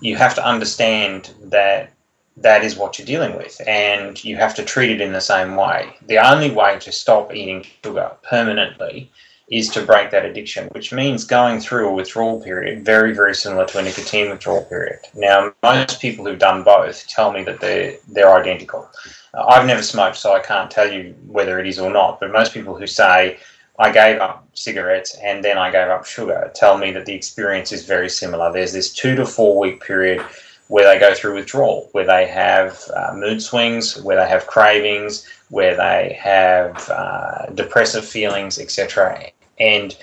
you 0.01 0.17
have 0.17 0.35
to 0.35 0.47
understand 0.47 1.31
that 1.45 1.91
that 2.37 2.65
is 2.65 2.77
what 2.77 2.99
you're 2.99 3.07
dealing 3.07 3.37
with, 3.37 3.61
and 3.67 4.23
you 4.25 4.37
have 4.37 4.55
to 4.57 4.65
treat 4.65 4.91
it 4.91 5.01
in 5.01 5.13
the 5.13 5.21
same 5.21 5.57
way. 5.57 5.97
The 6.07 6.19
only 6.19 6.51
way 6.51 6.79
to 6.81 6.93
stop 6.93 7.35
eating 7.35 7.65
sugar 7.85 8.11
permanently 8.23 9.11
is 9.49 9.69
to 9.69 9.85
break 9.85 10.11
that 10.11 10.25
addiction, 10.25 10.69
which 10.69 10.93
means 10.93 11.25
going 11.25 11.61
through 11.61 11.89
a 11.89 11.93
withdrawal 11.93 12.41
period, 12.41 12.85
very, 12.85 13.15
very 13.15 13.35
similar 13.35 13.67
to 13.67 13.79
a 13.79 13.83
nicotine 13.83 14.31
withdrawal 14.31 14.65
period. 14.65 15.01
Now, 15.15 15.53
most 15.63 16.01
people 16.01 16.25
who've 16.25 16.39
done 16.39 16.65
both 16.65 17.07
tell 17.09 17.31
me 17.31 17.45
that 17.45 17.61
they're 17.61 17.97
they're 18.09 18.35
identical. 18.35 18.89
I've 19.35 19.67
never 19.67 19.83
smoked, 19.83 20.17
so 20.17 20.33
I 20.33 20.41
can't 20.41 20.71
tell 20.71 20.91
you 20.91 21.15
whether 21.27 21.59
it 21.59 21.67
is 21.67 21.79
or 21.79 21.91
not. 21.91 22.21
But 22.21 22.33
most 22.33 22.55
people 22.55 22.75
who 22.75 22.87
say 22.87 23.39
I 23.79 23.91
gave 23.91 24.21
up 24.21 24.47
cigarettes 24.55 25.17
and 25.23 25.43
then 25.43 25.59
I 25.59 25.71
gave 25.71 25.88
up 25.88 26.06
sugar 26.06 26.50
tell 26.55 26.79
me 26.79 26.93
that 26.93 27.06
the 27.06 27.15
experience 27.15 27.73
is 27.73 27.85
very 27.85 28.09
similar. 28.09 28.53
There's 28.53 28.73
this 28.73 28.93
two 28.93 29.17
to 29.17 29.26
four 29.26 29.59
week 29.59 29.82
period 29.82 30.25
where 30.69 30.87
they 30.87 30.99
go 30.99 31.15
through 31.15 31.35
withdrawal, 31.35 31.88
where 31.93 32.06
they 32.06 32.26
have 32.26 32.81
uh, 32.94 33.12
mood 33.15 33.43
swings, 33.43 34.00
where 34.03 34.17
they 34.17 34.29
have 34.29 34.47
cravings, 34.47 35.29
where 35.50 35.76
they 35.76 36.19
have 36.21 36.88
uh, 36.88 37.47
depressive 37.55 38.05
feelings, 38.05 38.59
etc. 38.59 39.31
And 39.59 39.97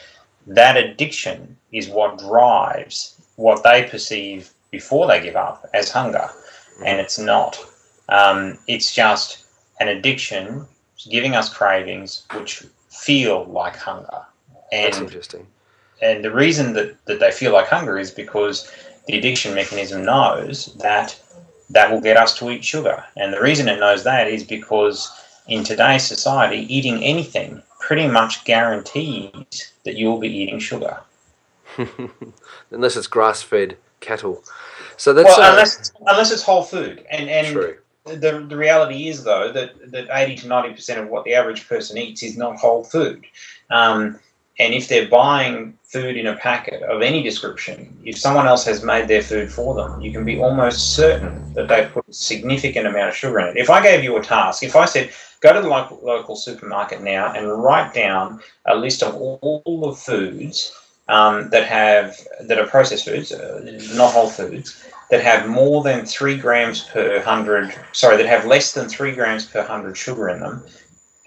that 0.47 0.78
addiction 0.78 1.57
is 1.71 1.90
what 1.90 2.19
drives 2.19 3.21
what 3.37 3.63
they 3.63 3.83
perceive 3.83 4.51
before 4.69 5.07
they 5.07 5.21
give 5.21 5.35
up 5.35 5.68
as 5.73 5.90
hunger, 5.90 6.30
and 6.85 6.99
it's 6.99 7.18
not. 7.18 7.57
Um, 8.09 8.59
it's 8.68 8.94
just 8.94 9.45
an 9.80 9.87
addiction 9.87 10.68
giving 11.09 11.35
us 11.35 11.51
cravings, 11.51 12.25
which 12.33 12.63
feel 12.92 13.45
like 13.45 13.76
hunger. 13.76 14.26
And, 14.71 14.94
That's 14.94 15.02
interesting. 15.02 15.48
And 16.02 16.24
the 16.24 16.31
reason 16.31 16.74
that, 16.74 17.04
that 17.06 17.19
they 17.19 17.31
feel 17.31 17.54
like 17.54 17.68
hunger 17.68 17.98
is 17.98 18.12
because 18.12 18.71
the 19.07 19.18
addiction 19.18 19.56
mechanism 19.56 20.04
knows 20.04 20.74
that 20.76 21.19
that 21.69 21.90
will 21.90 22.02
get 22.02 22.18
us 22.18 22.38
to 22.40 22.50
eat 22.50 22.64
sugar. 22.64 23.04
And 23.16 23.33
the 23.33 23.42
reason 23.42 23.69
it 23.69 23.80
knows 23.80 24.04
that 24.04 24.28
is 24.28 24.44
because 24.44 25.12
in 25.48 25.64
today's 25.64 26.04
society, 26.04 26.66
eating 26.74 27.04
anything 27.04 27.62
pretty 27.80 28.07
much 28.07 28.44
guarantees 28.45 29.71
that 29.86 29.95
you'll 29.95 30.19
be 30.19 30.30
eating 30.30 30.60
sugar. 30.60 31.00
unless 32.71 32.98
it's 32.98 33.07
grass 33.07 33.42
fed 33.42 33.78
cattle. 34.02 34.44
So 34.98 35.14
that's 35.14 35.26
well, 35.38 35.42
uh, 35.42 35.52
unless, 35.52 35.92
unless 36.06 36.31
it's 36.31 36.44
whole 36.44 36.64
food. 36.64 37.06
And, 37.10 37.30
and 37.30 37.48
true. 37.48 37.78
The, 38.05 38.45
the 38.47 38.57
reality 38.57 39.07
is 39.07 39.23
though 39.23 39.51
that, 39.51 39.91
that 39.91 40.07
80 40.11 40.35
to 40.37 40.47
90 40.47 40.73
percent 40.73 40.99
of 40.99 41.09
what 41.09 41.23
the 41.25 41.33
average 41.33 41.67
person 41.67 41.97
eats 41.97 42.23
is 42.23 42.37
not 42.37 42.57
whole 42.57 42.83
food. 42.83 43.25
Um, 43.69 44.19
and 44.59 44.73
if 44.73 44.87
they're 44.87 45.07
buying 45.07 45.77
food 45.83 46.17
in 46.17 46.27
a 46.27 46.35
packet 46.37 46.83
of 46.83 47.01
any 47.01 47.23
description 47.23 47.97
if 48.05 48.17
someone 48.17 48.47
else 48.47 48.63
has 48.65 48.83
made 48.83 49.07
their 49.07 49.21
food 49.21 49.51
for 49.51 49.73
them 49.75 49.99
you 50.01 50.11
can 50.11 50.23
be 50.23 50.39
almost 50.39 50.93
certain 50.95 51.53
that 51.53 51.67
they've 51.67 51.91
put 51.91 52.07
a 52.07 52.13
significant 52.13 52.87
amount 52.87 53.09
of 53.09 53.15
sugar 53.15 53.39
in 53.39 53.47
it. 53.47 53.57
If 53.57 53.69
i 53.69 53.81
gave 53.81 54.03
you 54.03 54.15
a 54.17 54.23
task 54.23 54.63
if 54.63 54.75
i 54.75 54.85
said 54.85 55.11
go 55.41 55.53
to 55.53 55.61
the 55.61 55.67
local, 55.67 55.99
local 56.03 56.35
supermarket 56.35 57.01
now 57.01 57.33
and 57.33 57.63
write 57.63 57.93
down 57.93 58.39
a 58.67 58.75
list 58.75 59.03
of 59.03 59.15
all, 59.15 59.61
the 59.65 59.93
foods 59.93 60.73
um, 61.07 61.49
that 61.49 61.65
have 61.65 62.17
that 62.41 62.59
are 62.59 62.67
processed 62.67 63.05
foods 63.05 63.31
uh, 63.31 63.61
not 63.95 64.13
whole 64.13 64.29
foods 64.29 64.85
that 65.11 65.21
have 65.21 65.47
more 65.47 65.83
than 65.83 66.06
three 66.06 66.37
grams 66.37 66.85
per 66.85 67.19
hundred, 67.19 67.75
sorry, 67.91 68.18
that 68.18 68.25
have 68.25 68.45
less 68.45 68.73
than 68.73 68.89
three 68.89 69.11
grams 69.11 69.45
per 69.45 69.61
hundred 69.61 69.95
sugar 69.95 70.30
in 70.30 70.39
them, 70.39 70.63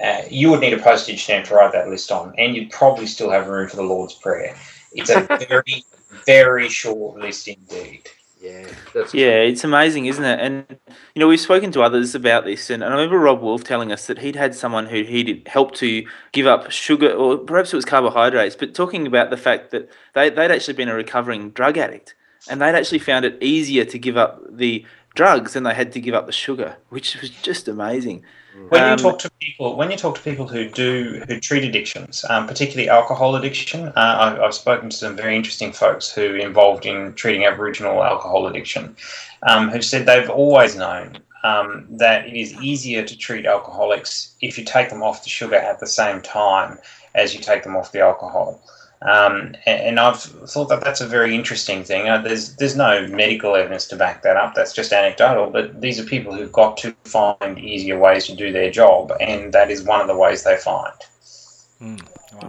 uh, 0.02 0.22
you 0.28 0.50
would 0.50 0.60
need 0.60 0.72
a 0.72 0.82
postage 0.82 1.22
stamp 1.22 1.46
to 1.46 1.54
write 1.54 1.72
that 1.72 1.88
list 1.88 2.10
on, 2.10 2.34
and 2.36 2.56
you'd 2.56 2.70
probably 2.70 3.06
still 3.06 3.30
have 3.30 3.46
room 3.46 3.68
for 3.68 3.76
the 3.76 3.82
Lord's 3.82 4.14
Prayer. 4.14 4.56
It's 4.92 5.10
a 5.10 5.20
very, 5.48 5.84
very 6.26 6.68
short 6.68 7.20
list 7.20 7.46
indeed. 7.46 8.08
Yeah, 8.40 8.66
that's 8.92 9.14
Yeah, 9.14 9.36
it's 9.36 9.64
amazing, 9.64 10.06
isn't 10.06 10.24
it? 10.24 10.40
And 10.40 10.78
you 11.14 11.20
know, 11.20 11.28
we've 11.28 11.40
spoken 11.40 11.70
to 11.72 11.82
others 11.82 12.14
about 12.14 12.44
this, 12.46 12.70
and 12.70 12.82
I 12.82 12.88
remember 12.88 13.18
Robb 13.18 13.42
Wolf 13.42 13.64
telling 13.64 13.92
us 13.92 14.06
that 14.06 14.18
he'd 14.18 14.36
had 14.36 14.54
someone 14.54 14.86
who 14.86 15.02
he'd 15.02 15.46
helped 15.46 15.76
to 15.76 16.06
give 16.32 16.46
up 16.46 16.70
sugar, 16.70 17.12
or 17.12 17.36
perhaps 17.36 17.72
it 17.72 17.76
was 17.76 17.84
carbohydrates, 17.84 18.56
but 18.56 18.74
talking 18.74 19.06
about 19.06 19.28
the 19.28 19.36
fact 19.36 19.72
that 19.72 19.90
they, 20.14 20.30
they'd 20.30 20.50
actually 20.50 20.74
been 20.74 20.88
a 20.88 20.94
recovering 20.94 21.50
drug 21.50 21.76
addict, 21.76 22.14
and 22.48 22.60
they'd 22.60 22.74
actually 22.74 22.98
found 22.98 23.24
it 23.24 23.42
easier 23.42 23.84
to 23.84 23.98
give 23.98 24.16
up 24.16 24.40
the 24.50 24.84
drugs 25.14 25.52
than 25.52 25.62
they 25.62 25.74
had 25.74 25.92
to 25.92 26.00
give 26.00 26.14
up 26.14 26.26
the 26.26 26.32
sugar, 26.32 26.76
which 26.88 27.20
was 27.20 27.30
just 27.30 27.68
amazing. 27.68 28.24
When 28.68 28.82
Um, 28.82 28.90
you 28.90 28.96
talk 28.96 29.18
to 29.20 29.30
people, 29.40 29.76
when 29.76 29.90
you 29.90 29.96
talk 29.96 30.14
to 30.16 30.22
people 30.22 30.46
who 30.46 30.68
do 30.68 31.22
who 31.26 31.40
treat 31.40 31.64
addictions, 31.64 32.24
um, 32.28 32.46
particularly 32.46 32.88
alcohol 32.88 33.34
addiction, 33.34 33.88
uh, 33.88 33.92
I've, 33.96 34.40
I've 34.40 34.54
spoken 34.54 34.90
to 34.90 34.96
some 34.96 35.16
very 35.16 35.34
interesting 35.34 35.72
folks 35.72 36.12
who 36.12 36.34
are 36.34 36.36
involved 36.36 36.86
in 36.86 37.14
treating 37.14 37.44
Aboriginal 37.46 38.02
alcohol 38.04 38.46
addiction, 38.46 38.96
um, 39.42 39.70
who 39.70 39.82
said 39.82 40.06
they've 40.06 40.30
always 40.30 40.76
known 40.76 41.18
um, 41.42 41.86
that 41.90 42.26
it 42.26 42.34
is 42.34 42.54
easier 42.54 43.02
to 43.04 43.18
treat 43.18 43.44
alcoholics 43.44 44.34
if 44.40 44.56
you 44.56 44.64
take 44.64 44.88
them 44.88 45.02
off 45.02 45.24
the 45.24 45.30
sugar 45.30 45.56
at 45.56 45.80
the 45.80 45.86
same 45.86 46.22
time 46.22 46.78
as 47.14 47.34
you 47.34 47.40
take 47.40 47.64
them 47.64 47.76
off 47.76 47.92
the 47.92 48.00
alcohol. 48.00 48.60
Um, 49.04 49.54
and, 49.66 49.80
and 49.82 50.00
I've 50.00 50.20
thought 50.20 50.68
that 50.70 50.82
that's 50.82 51.00
a 51.00 51.06
very 51.06 51.34
interesting 51.34 51.84
thing. 51.84 52.08
Uh, 52.08 52.22
there's 52.22 52.56
there's 52.56 52.76
no 52.76 53.06
medical 53.08 53.54
evidence 53.54 53.86
to 53.88 53.96
back 53.96 54.22
that 54.22 54.36
up. 54.36 54.54
That's 54.54 54.72
just 54.72 54.92
anecdotal. 54.92 55.50
But 55.50 55.80
these 55.80 56.00
are 56.00 56.04
people 56.04 56.34
who've 56.34 56.52
got 56.52 56.76
to 56.78 56.94
find 57.04 57.58
easier 57.58 57.98
ways 57.98 58.26
to 58.26 58.34
do 58.34 58.50
their 58.50 58.70
job, 58.70 59.12
and 59.20 59.52
that 59.52 59.70
is 59.70 59.82
one 59.82 60.00
of 60.00 60.06
the 60.06 60.16
ways 60.16 60.44
they 60.44 60.56
find. 60.56 60.94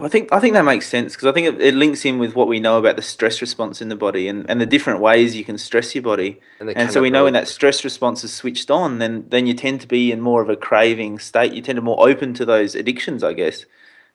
I 0.00 0.08
think 0.08 0.32
I 0.32 0.40
think 0.40 0.54
that 0.54 0.64
makes 0.64 0.88
sense 0.88 1.14
because 1.14 1.28
I 1.28 1.32
think 1.32 1.46
it, 1.46 1.60
it 1.60 1.74
links 1.74 2.04
in 2.04 2.18
with 2.18 2.34
what 2.34 2.48
we 2.48 2.58
know 2.58 2.78
about 2.78 2.96
the 2.96 3.02
stress 3.02 3.40
response 3.40 3.80
in 3.80 3.88
the 3.88 3.96
body 3.96 4.28
and, 4.28 4.48
and 4.50 4.60
the 4.60 4.66
different 4.66 5.00
ways 5.00 5.36
you 5.36 5.44
can 5.44 5.58
stress 5.58 5.94
your 5.94 6.02
body. 6.02 6.40
And, 6.58 6.70
And 6.70 6.92
so 6.92 7.00
we 7.00 7.10
know 7.10 7.24
when 7.24 7.32
that 7.34 7.48
stress 7.48 7.84
response 7.84 8.24
is 8.24 8.32
switched 8.32 8.70
on, 8.70 8.98
then 8.98 9.26
then 9.28 9.46
you 9.46 9.54
tend 9.54 9.80
to 9.82 9.86
be 9.86 10.10
in 10.10 10.20
more 10.20 10.42
of 10.42 10.48
a 10.48 10.56
craving 10.56 11.18
state. 11.18 11.52
You 11.52 11.62
tend 11.62 11.76
to 11.76 11.82
more 11.82 12.08
open 12.08 12.34
to 12.34 12.44
those 12.44 12.74
addictions, 12.74 13.22
I 13.22 13.32
guess. 13.32 13.64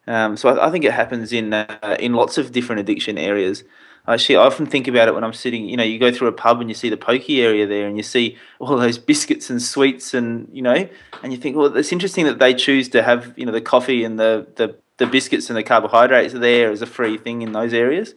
Um, 0.08 0.36
so 0.38 0.50
I, 0.50 0.67
I 0.67 0.72
think 0.72 0.84
it 0.86 0.93
happens 0.93 1.31
in 1.31 1.53
uh, 1.53 1.98
in 2.00 2.13
lots 2.13 2.38
of 2.38 2.51
different 2.51 2.79
addiction 2.79 3.17
areas. 3.17 3.63
I 4.08 4.17
often 4.36 4.65
think 4.65 4.88
about 4.88 5.08
it 5.08 5.13
when 5.13 5.24
I'm 5.24 5.34
sitting. 5.34 5.70
You 5.70 5.77
know, 5.77 5.84
you 5.84 6.00
go 6.00 6.12
through 6.12 6.27
a 6.27 6.34
pub 6.34 6.60
and 6.60 6.70
you 6.70 6.74
see 6.74 6.89
the 6.89 6.98
pokey 6.98 7.41
area 7.41 7.67
there, 7.67 7.88
and 7.88 7.98
you 7.98 8.03
see 8.03 8.38
all 8.60 8.75
those 8.77 8.98
biscuits 8.98 9.50
and 9.50 9.62
sweets, 9.62 10.13
and 10.13 10.50
you 10.51 10.62
know, 10.62 10.89
and 11.24 11.31
you 11.31 11.38
think, 11.38 11.55
well, 11.55 11.75
it's 11.77 11.91
interesting 11.91 12.25
that 12.25 12.39
they 12.39 12.53
choose 12.53 12.89
to 12.89 13.03
have 13.03 13.34
you 13.38 13.46
know 13.46 13.51
the 13.51 13.62
coffee 13.62 14.03
and 14.03 14.20
the 14.20 14.48
the, 14.55 14.75
the 14.98 15.05
biscuits 15.05 15.50
and 15.50 15.58
the 15.58 15.63
carbohydrates 15.63 16.34
there 16.34 16.72
as 16.72 16.81
a 16.81 16.88
free 16.88 17.17
thing 17.17 17.41
in 17.41 17.51
those 17.51 17.74
areas. 17.74 18.15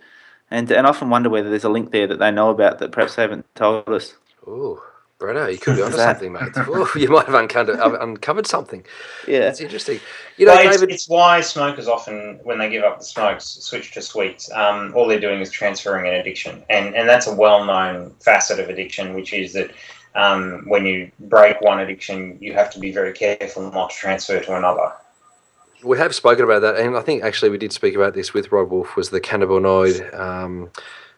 And 0.50 0.70
and 0.70 0.86
I 0.86 0.90
often 0.90 1.10
wonder 1.10 1.28
whether 1.28 1.50
there's 1.50 1.64
a 1.64 1.68
link 1.68 1.90
there 1.90 2.06
that 2.06 2.18
they 2.18 2.30
know 2.30 2.50
about 2.50 2.78
that 2.78 2.92
perhaps 2.92 3.16
they 3.16 3.22
haven't 3.22 3.46
told 3.54 3.88
us. 3.88 4.14
Ooh, 4.48 4.80
Breno, 5.24 5.50
you 5.50 5.58
could 5.58 5.76
be 5.76 5.82
onto 5.82 5.96
something, 5.96 6.32
mate. 6.32 6.56
Ooh, 6.68 6.88
you 6.96 7.08
might 7.08 7.26
have 7.26 7.34
uncovered, 7.34 7.78
uncovered 7.78 8.46
something. 8.46 8.84
Yeah. 9.26 9.40
That's 9.40 9.60
interesting. 9.60 10.00
You 10.36 10.46
know, 10.46 10.54
Well, 10.54 10.66
it's, 10.68 10.76
David. 10.80 10.94
it's 10.94 11.08
why 11.08 11.40
smokers 11.40 11.88
often, 11.88 12.40
when 12.42 12.58
they 12.58 12.68
give 12.68 12.84
up 12.84 12.98
the 12.98 13.04
smokes, 13.04 13.44
switch 13.46 13.92
to 13.92 14.02
sweets. 14.02 14.50
Um, 14.52 14.92
all 14.94 15.06
they're 15.06 15.20
doing 15.20 15.40
is 15.40 15.50
transferring 15.50 16.06
an 16.08 16.14
addiction, 16.14 16.62
and 16.70 16.94
and 16.94 17.08
that's 17.08 17.26
a 17.26 17.34
well-known 17.34 18.14
facet 18.20 18.58
of 18.60 18.68
addiction, 18.68 19.14
which 19.14 19.32
is 19.32 19.52
that 19.54 19.70
um, 20.14 20.64
when 20.66 20.84
you 20.84 21.10
break 21.20 21.60
one 21.60 21.80
addiction, 21.80 22.38
you 22.40 22.52
have 22.52 22.70
to 22.72 22.78
be 22.78 22.92
very 22.92 23.12
careful 23.12 23.70
not 23.70 23.90
to 23.90 23.96
transfer 23.96 24.40
to 24.40 24.56
another. 24.56 24.92
We 25.82 25.98
have 25.98 26.14
spoken 26.14 26.44
about 26.44 26.62
that, 26.62 26.76
and 26.76 26.96
I 26.96 27.02
think 27.02 27.22
actually 27.22 27.50
we 27.50 27.58
did 27.58 27.72
speak 27.72 27.94
about 27.94 28.14
this 28.14 28.32
with 28.32 28.52
Robb 28.52 28.70
Wolf. 28.70 28.96
Was 28.96 29.10
the 29.10 29.20
cannabinoid 29.20 30.18
um, 30.18 30.70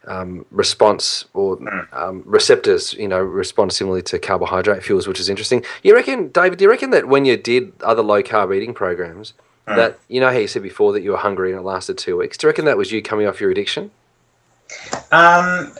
um, 0.07 0.47
response 0.51 1.25
or 1.35 1.59
um, 1.93 2.23
receptors, 2.25 2.95
you 2.95 3.09
know, 3.09 3.21
respond 3.21 3.73
similarly 3.73 4.03
to 4.03 4.19
carbohydrate 4.19 4.83
fuels, 4.83 5.07
which 5.07 5.21
is 5.21 5.29
interesting. 5.29 5.65
You 5.83 5.95
reckon, 5.95 6.29
David? 6.29 6.59
Do 6.59 6.65
you 6.65 6.71
reckon 6.71 6.91
that 6.91 7.09
when 7.09 7.25
you 7.25 7.37
did 7.37 7.73
other 7.83 8.03
low 8.03 8.23
carb 8.23 8.55
eating 8.55 8.75
programs, 8.75 9.35
that 9.67 9.99
you 10.09 10.21
know 10.21 10.31
how 10.31 10.39
you 10.39 10.47
said 10.47 10.63
before 10.63 10.93
that 10.93 11.03
you 11.03 11.11
were 11.11 11.17
hungry 11.17 11.51
and 11.51 11.61
it 11.61 11.63
lasted 11.65 11.99
two 11.99 12.17
weeks? 12.17 12.37
Do 12.37 12.47
you 12.47 12.51
reckon 12.51 12.65
that 12.67 12.77
was 12.77 12.93
you 12.93 13.03
coming 13.03 13.27
off 13.27 13.41
your 13.41 13.51
addiction? 13.51 13.91
Um, 15.13 15.73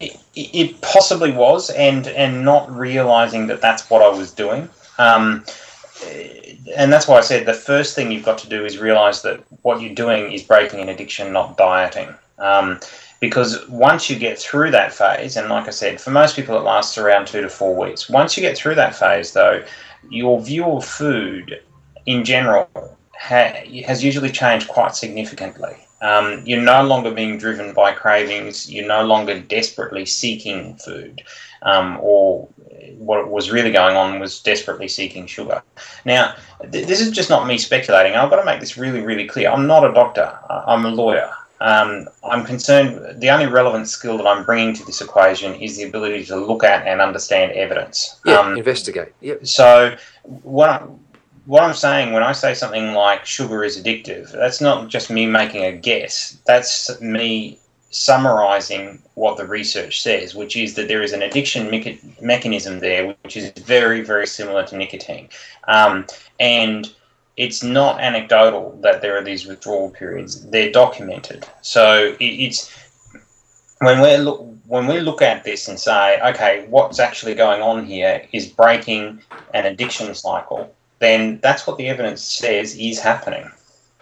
it, 0.00 0.16
it 0.34 0.80
possibly 0.80 1.32
was, 1.32 1.70
and 1.70 2.08
and 2.08 2.44
not 2.44 2.70
realizing 2.70 3.46
that 3.48 3.60
that's 3.60 3.88
what 3.90 4.02
I 4.02 4.08
was 4.08 4.32
doing. 4.32 4.68
Um, 4.98 5.44
and 6.76 6.92
that's 6.92 7.08
why 7.08 7.18
I 7.18 7.20
said 7.20 7.46
the 7.46 7.54
first 7.54 7.94
thing 7.94 8.10
you've 8.10 8.24
got 8.24 8.38
to 8.38 8.48
do 8.48 8.64
is 8.64 8.78
realize 8.78 9.22
that 9.22 9.42
what 9.62 9.80
you're 9.80 9.94
doing 9.94 10.32
is 10.32 10.42
breaking 10.42 10.80
an 10.80 10.88
addiction, 10.88 11.32
not 11.32 11.56
dieting. 11.56 12.14
Um, 12.38 12.80
because 13.20 13.68
once 13.68 14.08
you 14.08 14.18
get 14.18 14.38
through 14.38 14.70
that 14.70 14.92
phase, 14.92 15.36
and 15.36 15.48
like 15.48 15.68
I 15.68 15.70
said, 15.70 16.00
for 16.00 16.10
most 16.10 16.34
people 16.34 16.56
it 16.56 16.62
lasts 16.62 16.96
around 16.98 17.26
two 17.26 17.42
to 17.42 17.50
four 17.50 17.76
weeks. 17.76 18.08
Once 18.08 18.36
you 18.36 18.42
get 18.42 18.56
through 18.56 18.74
that 18.76 18.96
phase, 18.96 19.32
though, 19.32 19.62
your 20.08 20.40
view 20.40 20.64
of 20.64 20.84
food 20.84 21.60
in 22.06 22.24
general 22.24 22.68
ha- 23.18 23.62
has 23.86 24.02
usually 24.02 24.30
changed 24.30 24.68
quite 24.68 24.94
significantly. 24.94 25.76
Um, 26.00 26.42
you're 26.46 26.62
no 26.62 26.82
longer 26.82 27.10
being 27.10 27.36
driven 27.36 27.74
by 27.74 27.92
cravings. 27.92 28.72
You're 28.72 28.88
no 28.88 29.04
longer 29.04 29.38
desperately 29.38 30.06
seeking 30.06 30.76
food, 30.76 31.20
um, 31.60 31.98
or 32.00 32.48
what 32.94 33.30
was 33.30 33.50
really 33.50 33.70
going 33.70 33.96
on 33.96 34.18
was 34.18 34.40
desperately 34.40 34.88
seeking 34.88 35.26
sugar. 35.26 35.62
Now, 36.06 36.36
th- 36.72 36.86
this 36.86 37.02
is 37.02 37.10
just 37.10 37.28
not 37.28 37.46
me 37.46 37.58
speculating. 37.58 38.14
I've 38.14 38.30
got 38.30 38.36
to 38.36 38.46
make 38.46 38.60
this 38.60 38.78
really, 38.78 39.02
really 39.02 39.26
clear. 39.26 39.50
I'm 39.50 39.66
not 39.66 39.84
a 39.84 39.92
doctor. 39.92 40.38
I'm 40.48 40.86
a 40.86 40.90
lawyer. 40.90 41.30
Um, 41.60 42.08
I'm 42.24 42.44
concerned. 42.44 43.20
The 43.20 43.30
only 43.30 43.46
relevant 43.46 43.86
skill 43.88 44.16
that 44.16 44.26
I'm 44.26 44.44
bringing 44.44 44.74
to 44.74 44.84
this 44.86 45.00
equation 45.00 45.54
is 45.56 45.76
the 45.76 45.84
ability 45.84 46.24
to 46.26 46.36
look 46.36 46.64
at 46.64 46.86
and 46.86 47.00
understand 47.00 47.52
evidence. 47.52 48.18
Yeah, 48.24 48.38
Um, 48.38 48.56
investigate. 48.56 49.12
Yep. 49.20 49.46
so 49.46 49.96
what 50.42 50.70
I, 50.70 50.78
what 51.46 51.62
I'm 51.62 51.74
saying 51.74 52.12
when 52.12 52.22
I 52.22 52.32
say 52.32 52.54
something 52.54 52.92
like 52.94 53.26
sugar 53.26 53.62
is 53.64 53.80
addictive, 53.82 54.32
that's 54.32 54.60
not 54.60 54.88
just 54.88 55.10
me 55.10 55.26
making 55.26 55.64
a 55.64 55.72
guess. 55.72 56.38
That's 56.46 57.00
me 57.00 57.58
summarizing 57.90 59.02
what 59.14 59.36
the 59.36 59.46
research 59.46 60.00
says, 60.00 60.34
which 60.34 60.56
is 60.56 60.74
that 60.74 60.88
there 60.88 61.02
is 61.02 61.12
an 61.12 61.22
addiction 61.22 61.66
mecha- 61.68 62.22
mechanism 62.22 62.78
there, 62.78 63.14
which 63.24 63.36
is 63.36 63.50
very, 63.62 64.02
very 64.02 64.26
similar 64.26 64.64
to 64.66 64.76
nicotine. 64.76 65.28
Um, 65.68 66.06
and 66.38 66.92
it's 67.40 67.62
not 67.62 67.98
anecdotal 68.00 68.78
that 68.82 69.00
there 69.00 69.16
are 69.16 69.24
these 69.24 69.46
withdrawal 69.46 69.88
periods; 69.90 70.44
they're 70.50 70.70
documented. 70.70 71.46
So 71.62 72.14
it's 72.20 72.70
when 73.78 74.02
we 74.02 74.18
look 74.18 74.46
when 74.66 74.86
we 74.86 75.00
look 75.00 75.22
at 75.22 75.42
this 75.42 75.66
and 75.66 75.80
say, 75.80 76.20
okay, 76.20 76.66
what's 76.68 77.00
actually 77.00 77.34
going 77.34 77.62
on 77.62 77.86
here 77.86 78.26
is 78.32 78.46
breaking 78.46 79.22
an 79.54 79.64
addiction 79.64 80.14
cycle, 80.14 80.72
then 80.98 81.40
that's 81.42 81.66
what 81.66 81.78
the 81.78 81.88
evidence 81.88 82.22
says 82.22 82.76
is 82.76 83.00
happening. 83.00 83.50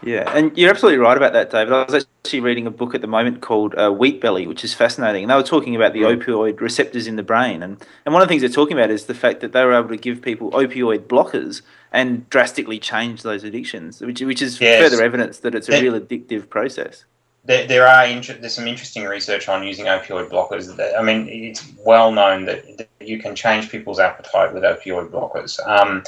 Yeah, 0.01 0.31
and 0.33 0.57
you're 0.57 0.69
absolutely 0.69 0.99
right 0.99 1.17
about 1.17 1.33
that, 1.33 1.49
David. 1.49 1.73
I 1.73 1.83
was 1.83 2.05
actually 2.23 2.39
reading 2.39 2.65
a 2.65 2.71
book 2.71 2.95
at 2.95 3.01
the 3.01 3.07
moment 3.07 3.41
called 3.41 3.75
uh, 3.75 3.91
Wheat 3.91 4.21
Belly, 4.21 4.47
which 4.47 4.63
is 4.63 4.73
fascinating. 4.73 5.23
And 5.23 5.31
they 5.31 5.35
were 5.35 5.43
talking 5.43 5.75
about 5.75 5.91
the 5.91 6.03
opioid 6.03 6.61
receptors 6.61 7.05
in 7.05 7.17
the 7.17 7.23
brain. 7.23 7.61
And, 7.61 7.85
and 8.05 8.13
one 8.13 8.21
of 8.21 8.27
the 8.27 8.31
things 8.31 8.41
they're 8.41 8.49
talking 8.49 8.77
about 8.77 8.91
is 8.91 9.05
the 9.05 9.13
fact 9.13 9.41
that 9.41 9.51
they 9.51 9.65
were 9.65 9.73
able 9.73 9.89
to 9.89 9.97
give 9.97 10.21
people 10.21 10.51
opioid 10.51 11.07
blockers 11.07 11.63
and 11.91 12.29
drastically 12.29 12.79
change 12.79 13.23
those 13.23 13.43
addictions, 13.43 13.99
which, 13.99 14.21
which 14.21 14.41
is 14.41 14.61
Yes. 14.61 14.81
further 14.81 15.03
evidence 15.03 15.39
that 15.39 15.53
it's 15.53 15.67
a 15.67 15.81
real 15.81 15.99
addictive 15.99 16.49
process. 16.49 17.03
There, 17.43 17.67
there 17.67 17.87
are 17.87 18.05
inter- 18.05 18.37
there's 18.39 18.53
some 18.53 18.67
interesting 18.67 19.03
research 19.05 19.49
on 19.49 19.65
using 19.65 19.85
opioid 19.85 20.29
blockers. 20.29 20.75
That, 20.77 20.97
I 20.97 21.01
mean, 21.01 21.27
it's 21.27 21.65
well 21.85 22.11
known 22.11 22.45
that, 22.45 22.77
that 22.77 22.89
you 23.01 23.19
can 23.19 23.35
change 23.35 23.69
people's 23.69 23.99
appetite 23.99 24.53
with 24.53 24.63
opioid 24.63 25.09
blockers. 25.09 25.59
Um, 25.67 26.03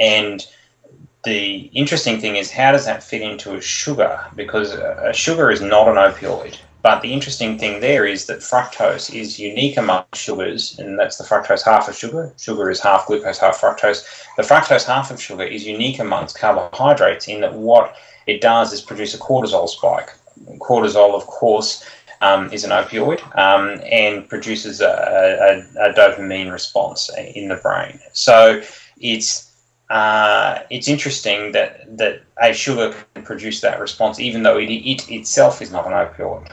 and 0.00 0.46
the 1.26 1.68
interesting 1.74 2.20
thing 2.20 2.36
is, 2.36 2.52
how 2.52 2.70
does 2.70 2.86
that 2.86 3.02
fit 3.02 3.20
into 3.20 3.56
a 3.56 3.60
sugar? 3.60 4.24
Because 4.36 4.72
a 4.72 5.12
sugar 5.12 5.50
is 5.50 5.60
not 5.60 5.88
an 5.88 5.96
opioid. 5.96 6.56
But 6.82 7.02
the 7.02 7.12
interesting 7.12 7.58
thing 7.58 7.80
there 7.80 8.06
is 8.06 8.26
that 8.26 8.38
fructose 8.38 9.12
is 9.12 9.40
unique 9.40 9.76
among 9.76 10.04
sugars, 10.14 10.78
and 10.78 10.96
that's 10.96 11.18
the 11.18 11.24
fructose 11.24 11.64
half 11.64 11.88
of 11.88 11.96
sugar. 11.96 12.32
Sugar 12.38 12.70
is 12.70 12.78
half 12.78 13.08
glucose, 13.08 13.38
half 13.38 13.60
fructose. 13.60 14.06
The 14.36 14.44
fructose 14.44 14.84
half 14.84 15.10
of 15.10 15.20
sugar 15.20 15.42
is 15.42 15.66
unique 15.66 15.98
amongst 15.98 16.38
carbohydrates 16.38 17.26
in 17.26 17.40
that 17.40 17.54
what 17.54 17.96
it 18.28 18.40
does 18.40 18.72
is 18.72 18.80
produce 18.80 19.12
a 19.14 19.18
cortisol 19.18 19.68
spike. 19.68 20.10
Cortisol, 20.58 21.14
of 21.14 21.26
course, 21.26 21.84
um, 22.20 22.52
is 22.52 22.62
an 22.62 22.70
opioid 22.70 23.20
um, 23.36 23.80
and 23.90 24.28
produces 24.28 24.80
a, 24.80 25.64
a, 25.76 25.88
a 25.88 25.92
dopamine 25.92 26.52
response 26.52 27.10
in 27.34 27.48
the 27.48 27.56
brain. 27.56 27.98
So 28.12 28.62
it's 29.00 29.46
uh, 29.90 30.60
it's 30.70 30.88
interesting 30.88 31.52
that 31.52 31.96
that 31.98 32.22
a 32.42 32.52
sugar 32.52 32.94
can 33.14 33.24
produce 33.24 33.60
that 33.60 33.80
response, 33.80 34.18
even 34.18 34.42
though 34.42 34.58
it, 34.58 34.70
it 34.70 35.10
itself 35.10 35.62
is 35.62 35.70
not 35.70 35.86
an 35.86 35.92
opioid. 35.92 36.50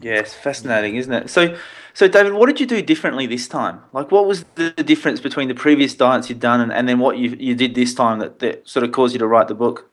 Yeah, 0.00 0.14
it's 0.14 0.34
fascinating, 0.34 0.96
isn't 0.96 1.12
it? 1.12 1.28
So, 1.28 1.56
so 1.92 2.06
David, 2.06 2.34
what 2.34 2.46
did 2.46 2.60
you 2.60 2.66
do 2.66 2.80
differently 2.80 3.26
this 3.26 3.48
time? 3.48 3.80
Like, 3.92 4.12
what 4.12 4.26
was 4.26 4.44
the 4.54 4.70
difference 4.70 5.20
between 5.20 5.48
the 5.48 5.56
previous 5.56 5.92
diets 5.94 6.28
you'd 6.28 6.38
done 6.38 6.60
and, 6.60 6.72
and 6.72 6.88
then 6.88 7.00
what 7.00 7.18
you, 7.18 7.30
you 7.30 7.56
did 7.56 7.74
this 7.74 7.94
time 7.94 8.20
that, 8.20 8.38
that 8.38 8.68
sort 8.68 8.84
of 8.84 8.92
caused 8.92 9.12
you 9.12 9.18
to 9.18 9.26
write 9.26 9.48
the 9.48 9.56
book? 9.56 9.90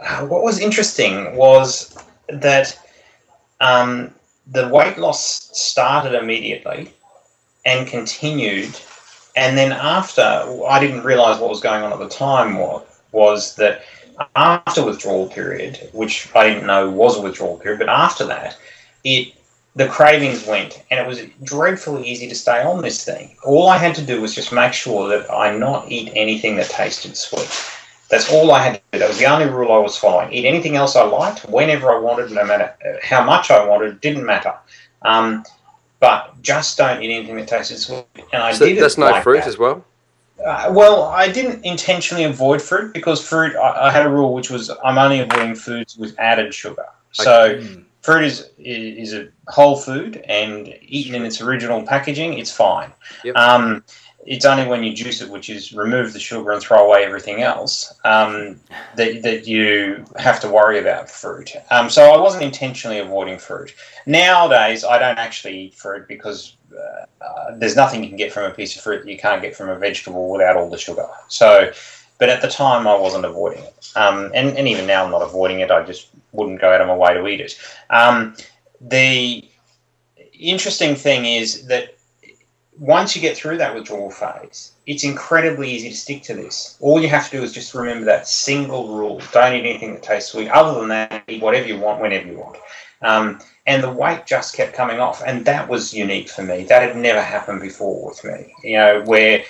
Uh, 0.00 0.26
what 0.26 0.42
was 0.42 0.58
interesting 0.58 1.36
was 1.36 2.02
that 2.28 2.78
um, 3.60 4.14
the 4.46 4.68
weight 4.68 4.96
loss 4.96 5.50
started 5.52 6.14
immediately, 6.14 6.94
and 7.64 7.86
continued. 7.86 8.78
And 9.36 9.56
then 9.56 9.72
after, 9.72 10.22
I 10.68 10.80
didn't 10.80 11.04
realize 11.04 11.40
what 11.40 11.50
was 11.50 11.60
going 11.60 11.82
on 11.82 11.92
at 11.92 11.98
the 11.98 12.08
time 12.08 12.58
was, 13.12 13.56
that 13.56 13.82
after 14.36 14.84
withdrawal 14.84 15.28
period, 15.28 15.88
which 15.92 16.28
I 16.34 16.48
didn't 16.48 16.66
know 16.66 16.90
was 16.90 17.16
a 17.16 17.22
withdrawal 17.22 17.58
period, 17.58 17.78
but 17.78 17.88
after 17.88 18.24
that, 18.26 18.56
it 19.04 19.34
the 19.76 19.86
cravings 19.86 20.46
went, 20.46 20.82
and 20.90 20.98
it 20.98 21.06
was 21.06 21.22
dreadfully 21.44 22.06
easy 22.06 22.28
to 22.28 22.34
stay 22.34 22.60
on 22.62 22.82
this 22.82 23.04
thing. 23.04 23.36
All 23.44 23.68
I 23.68 23.78
had 23.78 23.94
to 23.94 24.02
do 24.02 24.20
was 24.20 24.34
just 24.34 24.52
make 24.52 24.72
sure 24.72 25.08
that 25.08 25.32
I 25.32 25.56
not 25.56 25.90
eat 25.90 26.12
anything 26.16 26.56
that 26.56 26.68
tasted 26.68 27.16
sweet. 27.16 27.48
That's 28.08 28.30
all 28.32 28.50
I 28.50 28.62
had 28.62 28.74
to 28.74 28.80
do. 28.92 28.98
That 28.98 29.08
was 29.08 29.18
the 29.18 29.26
only 29.26 29.46
rule 29.46 29.70
I 29.70 29.78
was 29.78 29.96
following. 29.96 30.32
Eat 30.32 30.44
anything 30.44 30.74
else 30.74 30.96
I 30.96 31.04
liked, 31.04 31.48
whenever 31.48 31.92
I 31.92 31.98
wanted, 31.98 32.32
no 32.32 32.44
matter 32.44 32.74
how 33.00 33.22
much 33.22 33.52
I 33.52 33.64
wanted, 33.64 34.00
didn't 34.00 34.26
matter. 34.26 34.54
Um, 35.02 35.44
but 36.00 36.40
just 36.42 36.76
don't 36.78 37.02
eat 37.02 37.14
anything 37.14 37.36
that 37.36 37.48
tastes 37.48 37.86
sweet. 37.86 38.04
And 38.32 38.42
I 38.42 38.52
So 38.52 38.66
did 38.66 38.78
it 38.78 38.80
that's 38.80 38.98
no 38.98 39.10
like 39.10 39.22
fruit 39.22 39.38
that. 39.38 39.46
as 39.46 39.58
well. 39.58 39.84
Uh, 40.44 40.70
well, 40.72 41.04
I 41.04 41.30
didn't 41.30 41.64
intentionally 41.64 42.24
avoid 42.24 42.62
fruit 42.62 42.94
because 42.94 43.26
fruit. 43.26 43.54
I, 43.56 43.88
I 43.88 43.90
had 43.90 44.06
a 44.06 44.08
rule 44.08 44.32
which 44.34 44.50
was 44.50 44.70
I'm 44.82 44.96
only 44.98 45.20
avoiding 45.20 45.54
foods 45.54 45.96
with 45.98 46.18
added 46.18 46.54
sugar. 46.54 46.86
So 47.12 47.60
fruit 48.02 48.24
is 48.24 48.50
is 48.58 49.12
a 49.12 49.28
whole 49.48 49.76
food 49.76 50.24
and 50.28 50.74
eaten 50.82 51.14
in 51.14 51.24
its 51.24 51.40
original 51.40 51.82
packaging, 51.82 52.38
it's 52.38 52.52
fine. 52.52 52.90
Yep. 53.24 53.36
Um, 53.36 53.84
it's 54.26 54.44
only 54.44 54.66
when 54.66 54.84
you 54.84 54.92
juice 54.92 55.22
it, 55.22 55.30
which 55.30 55.48
is 55.48 55.72
remove 55.72 56.12
the 56.12 56.20
sugar 56.20 56.52
and 56.52 56.62
throw 56.62 56.84
away 56.86 57.04
everything 57.04 57.42
else, 57.42 57.94
um, 58.04 58.60
that, 58.96 59.22
that 59.22 59.46
you 59.46 60.04
have 60.16 60.40
to 60.40 60.48
worry 60.48 60.78
about 60.78 61.10
fruit. 61.10 61.52
Um, 61.70 61.88
so 61.88 62.12
I 62.12 62.20
wasn't 62.20 62.42
intentionally 62.42 62.98
avoiding 62.98 63.38
fruit. 63.38 63.74
Nowadays, 64.06 64.84
I 64.84 64.98
don't 64.98 65.18
actually 65.18 65.58
eat 65.58 65.74
fruit 65.74 66.06
because 66.06 66.56
uh, 66.72 67.24
uh, 67.24 67.56
there's 67.56 67.76
nothing 67.76 68.02
you 68.02 68.08
can 68.08 68.18
get 68.18 68.32
from 68.32 68.44
a 68.44 68.54
piece 68.54 68.76
of 68.76 68.82
fruit 68.82 69.04
that 69.04 69.10
you 69.10 69.18
can't 69.18 69.42
get 69.42 69.56
from 69.56 69.70
a 69.70 69.78
vegetable 69.78 70.30
without 70.30 70.56
all 70.56 70.68
the 70.68 70.78
sugar. 70.78 71.08
So, 71.28 71.72
but 72.18 72.28
at 72.28 72.42
the 72.42 72.48
time, 72.48 72.86
I 72.86 72.94
wasn't 72.96 73.24
avoiding 73.24 73.64
it, 73.64 73.92
um, 73.96 74.30
and 74.34 74.56
and 74.58 74.68
even 74.68 74.86
now, 74.86 75.04
I'm 75.04 75.10
not 75.10 75.22
avoiding 75.22 75.60
it. 75.60 75.70
I 75.70 75.82
just 75.82 76.10
wouldn't 76.32 76.60
go 76.60 76.70
out 76.70 76.82
of 76.82 76.86
my 76.86 76.94
way 76.94 77.14
to 77.14 77.26
eat 77.26 77.40
it. 77.40 77.58
Um, 77.88 78.36
the 78.80 79.48
interesting 80.38 80.94
thing 80.94 81.24
is 81.24 81.66
that 81.66 81.96
once 82.80 83.14
you 83.14 83.20
get 83.20 83.36
through 83.36 83.58
that 83.58 83.74
withdrawal 83.74 84.10
phase, 84.10 84.72
it's 84.86 85.04
incredibly 85.04 85.70
easy 85.70 85.90
to 85.90 85.94
stick 85.94 86.22
to 86.22 86.34
this. 86.34 86.78
All 86.80 87.00
you 87.00 87.08
have 87.08 87.26
to 87.30 87.36
do 87.36 87.42
is 87.42 87.52
just 87.52 87.74
remember 87.74 88.06
that 88.06 88.26
single 88.26 88.96
rule: 88.96 89.20
don't 89.32 89.52
eat 89.52 89.68
anything 89.68 89.92
that 89.92 90.02
tastes 90.02 90.32
sweet. 90.32 90.48
Other 90.48 90.80
than 90.80 90.88
that, 90.88 91.22
eat 91.28 91.42
whatever 91.42 91.68
you 91.68 91.78
want, 91.78 92.00
whenever 92.00 92.26
you 92.26 92.38
want. 92.38 92.56
Um, 93.02 93.38
and 93.66 93.82
the 93.82 93.90
weight 93.90 94.24
just 94.26 94.56
kept 94.56 94.72
coming 94.72 94.98
off, 94.98 95.22
and 95.24 95.44
that 95.44 95.68
was 95.68 95.92
unique 95.92 96.30
for 96.30 96.42
me. 96.42 96.64
That 96.64 96.82
had 96.82 96.96
never 96.96 97.20
happened 97.20 97.60
before 97.60 98.08
with 98.08 98.24
me. 98.24 98.54
You 98.64 98.78
know, 98.78 99.02
where 99.04 99.44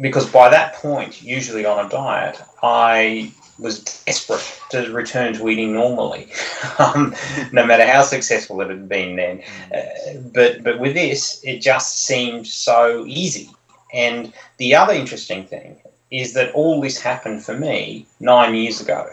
because 0.00 0.30
by 0.30 0.48
that 0.48 0.74
point, 0.74 1.20
usually 1.20 1.66
on 1.66 1.84
a 1.84 1.88
diet, 1.88 2.40
I 2.62 3.32
was 3.58 3.82
desperate 4.06 4.60
to 4.70 4.92
return 4.92 5.34
to 5.34 5.48
eating 5.48 5.72
normally, 5.72 6.28
um, 6.78 7.14
no 7.52 7.66
matter 7.66 7.86
how 7.86 8.02
successful 8.02 8.60
it 8.60 8.70
had 8.70 8.88
been 8.88 9.16
then. 9.16 9.42
Uh, 9.74 10.18
but 10.32 10.62
but 10.62 10.78
with 10.78 10.94
this, 10.94 11.40
it 11.44 11.60
just 11.60 12.06
seemed 12.06 12.46
so 12.46 13.04
easy. 13.06 13.50
And 13.92 14.32
the 14.58 14.74
other 14.74 14.92
interesting 14.92 15.46
thing 15.46 15.76
is 16.10 16.34
that 16.34 16.52
all 16.52 16.80
this 16.80 17.00
happened 17.00 17.42
for 17.42 17.56
me 17.56 18.06
nine 18.20 18.54
years 18.54 18.80
ago. 18.80 19.10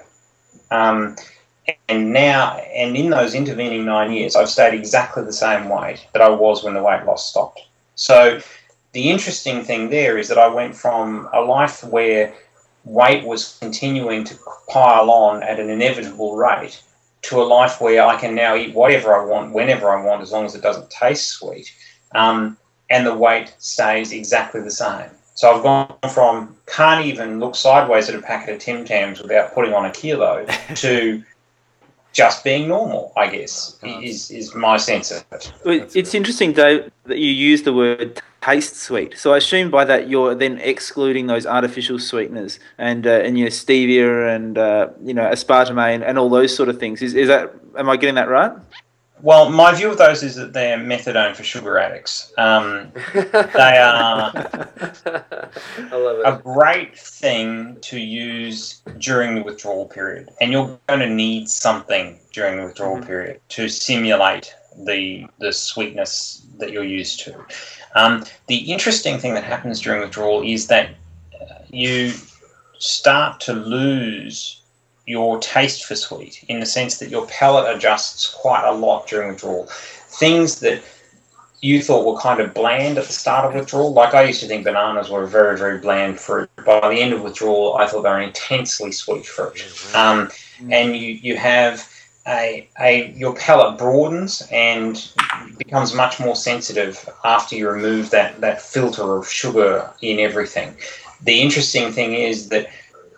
Um, 0.72 1.16
and 1.90 2.14
now, 2.14 2.58
and 2.58 2.96
in 2.96 3.10
those 3.10 3.34
intervening 3.34 3.86
nine 3.86 4.12
years, 4.12 4.36
I've 4.36 4.50
stayed 4.50 4.74
exactly 4.74 5.24
the 5.24 5.34
same 5.34 5.70
weight 5.70 6.06
that 6.14 6.22
I 6.22 6.30
was 6.30 6.64
when 6.64 6.74
the 6.74 6.84
weight 6.84 7.06
loss 7.06 7.30
stopped. 7.30 7.62
So, 7.96 8.40
the 8.92 9.10
interesting 9.10 9.64
thing 9.64 9.90
there 9.90 10.18
is 10.18 10.30
that 10.30 10.38
I 10.38 10.48
went 10.48 10.76
from 10.76 11.28
a 11.34 11.42
life 11.42 11.84
where 11.84 12.34
weight 12.86 13.26
was 13.26 13.58
continuing 13.60 14.24
to 14.24 14.38
pile 14.70 15.10
on 15.10 15.44
at 15.44 15.60
an 15.60 15.70
inevitable 15.70 16.36
rate 16.36 16.82
to 17.24 17.42
a 17.42 17.44
life 17.44 17.82
where 17.82 18.06
I 18.06 18.20
can 18.20 18.36
now 18.36 18.56
eat 18.56 18.74
whatever 18.74 19.16
I 19.16 19.26
want, 19.26 19.54
whenever 19.54 19.90
I 19.90 20.04
want, 20.04 20.22
as 20.22 20.32
long 20.32 20.46
as 20.46 20.56
it 20.56 20.62
doesn't 20.62 20.90
taste 20.92 21.30
sweet. 21.30 21.74
Um, 22.14 22.58
and 22.90 23.06
the 23.06 23.16
weight 23.16 23.54
stays 23.58 24.12
exactly 24.12 24.62
the 24.62 24.72
same. 24.72 25.10
So 25.34 25.54
I've 25.54 25.64
gone 25.64 26.14
from 26.14 26.56
can't 26.68 27.06
even 27.06 27.40
look 27.40 27.56
sideways 27.56 28.08
at 28.08 28.16
a 28.16 28.22
packet 28.22 28.56
of 28.56 28.62
Tim 28.62 28.86
Tams 28.86 29.22
without 29.22 29.54
putting 29.54 29.74
on 29.74 29.86
a 29.86 29.92
kilo 29.92 30.46
to 30.76 31.24
just 32.14 32.44
being 32.46 32.70
normal, 32.70 33.12
I 33.18 33.28
guess, 33.28 33.78
is, 33.84 34.32
is 34.32 34.56
my 34.56 34.78
sense 34.78 35.12
of 35.12 35.26
it. 35.34 35.52
It's 35.66 36.14
interesting, 36.14 36.54
Dave, 36.54 36.90
that 37.06 37.18
you 37.18 37.32
use 37.32 37.64
the 37.64 37.74
word 37.74 38.22
taste 38.46 38.76
sweet. 38.76 39.18
So 39.18 39.34
I 39.34 39.38
assume 39.38 39.72
by 39.72 39.86
that 39.86 40.10
you're 40.10 40.36
then 40.36 40.60
excluding 40.60 41.28
those 41.28 41.46
artificial 41.46 42.00
sweeteners 42.00 42.60
and 42.78 43.08
uh, 43.08 43.22
and 43.26 43.38
you 43.38 43.46
know 43.46 43.52
stevia 43.52 44.36
and 44.36 44.58
uh, 44.58 44.90
you 45.04 45.14
know 45.14 45.24
aspartame 45.24 45.96
and, 45.96 46.04
and 46.04 46.20
all 46.20 46.30
those 46.30 46.56
sort 46.56 46.70
of 46.70 46.80
things. 46.80 47.02
Is 47.02 47.16
is 47.16 47.28
that 47.28 47.54
am 47.78 47.90
I 47.90 47.98
getting 47.98 48.16
that 48.16 48.30
right? 48.30 48.52
Well, 49.22 49.50
my 49.50 49.74
view 49.74 49.90
of 49.90 49.98
those 49.98 50.22
is 50.24 50.36
that 50.36 50.52
they're 50.54 50.78
methadone 50.78 51.36
for 51.36 51.44
sugar 51.44 51.80
addicts. 51.80 52.34
Um, 52.38 52.92
they 53.14 53.78
are 53.78 54.32
a 56.26 56.42
great 56.44 57.00
thing 57.00 57.78
to 57.82 57.98
use 58.00 58.82
during 59.00 59.36
the 59.36 59.42
withdrawal 59.42 59.88
period, 59.88 60.30
and 60.42 60.52
you're 60.52 60.78
going 60.88 61.00
to 61.00 61.10
need 61.10 61.48
something 61.48 62.20
during 62.34 62.58
the 62.58 62.66
withdrawal 62.66 63.02
period 63.02 63.40
to 63.50 63.70
simulate 63.70 64.54
the 64.78 65.28
the 65.40 65.54
sweetness 65.54 66.46
that 66.58 66.72
you're 66.72 66.84
used 66.84 67.20
to. 67.22 67.46
Um, 67.96 68.26
the 68.48 68.58
interesting 68.72 69.18
thing 69.18 69.34
that 69.36 69.44
happens 69.44 69.82
during 69.82 70.02
withdrawal 70.02 70.42
is 70.42 70.68
that 70.68 70.90
uh, 71.42 71.56
you 71.70 72.14
start 72.78 73.40
to 73.42 73.54
lose 73.54 74.62
your 75.06 75.40
taste 75.40 75.86
for 75.86 75.96
sweet 75.96 76.44
in 76.48 76.60
the 76.60 76.66
sense 76.66 76.98
that 76.98 77.10
your 77.10 77.26
palate 77.28 77.74
adjusts 77.76 78.34
quite 78.34 78.68
a 78.68 78.74
lot 78.74 79.08
during 79.08 79.30
withdrawal. 79.30 79.68
Things 79.68 80.60
that 80.62 80.84
you 81.62 81.82
thought 81.82 82.06
were 82.06 82.20
kind 82.20 82.40
of 82.40 82.54
bland 82.54 82.98
at 82.98 83.06
the 83.06 83.14
start 83.14 83.46
of 83.46 83.56
withdrawal, 83.60 83.94
like 83.94 84.14
I 84.14 84.24
used 84.24 84.42
to 84.42 84.48
think 84.48 84.64
bananas 84.64 85.10
were 85.10 85.24
a 85.24 85.28
very, 85.28 85.58
very 85.58 85.80
bland 85.80 86.20
fruit. 86.20 86.50
By 86.66 86.90
the 86.90 87.02
end 87.02 87.14
of 87.14 87.22
withdrawal, 87.22 87.78
I 87.78 87.88
thought 87.88 88.02
they 88.04 88.10
were 88.10 88.22
intensely 88.22 88.92
sweet 88.92 89.26
fruit. 89.26 89.64
Um, 89.96 90.30
and 90.70 90.96
you, 90.96 91.12
you 91.12 91.38
have 91.38 91.90
a, 92.28 92.68
a 92.80 93.12
your 93.12 93.36
palate 93.36 93.78
broadens 93.78 94.48
and 94.52 95.12
becomes 95.58 95.94
much 95.94 96.20
more 96.20 96.36
sensitive 96.36 97.08
after 97.24 97.56
you 97.56 97.70
remove 97.70 98.10
that, 98.10 98.42
that 98.42 98.62
filter 98.62 99.18
of 99.18 99.30
sugar 99.30 99.90
in 100.02 100.20
everything. 100.20 100.76
The 101.22 101.42
interesting 101.42 101.92
thing 101.92 102.14
is 102.14 102.50
that 102.50 102.70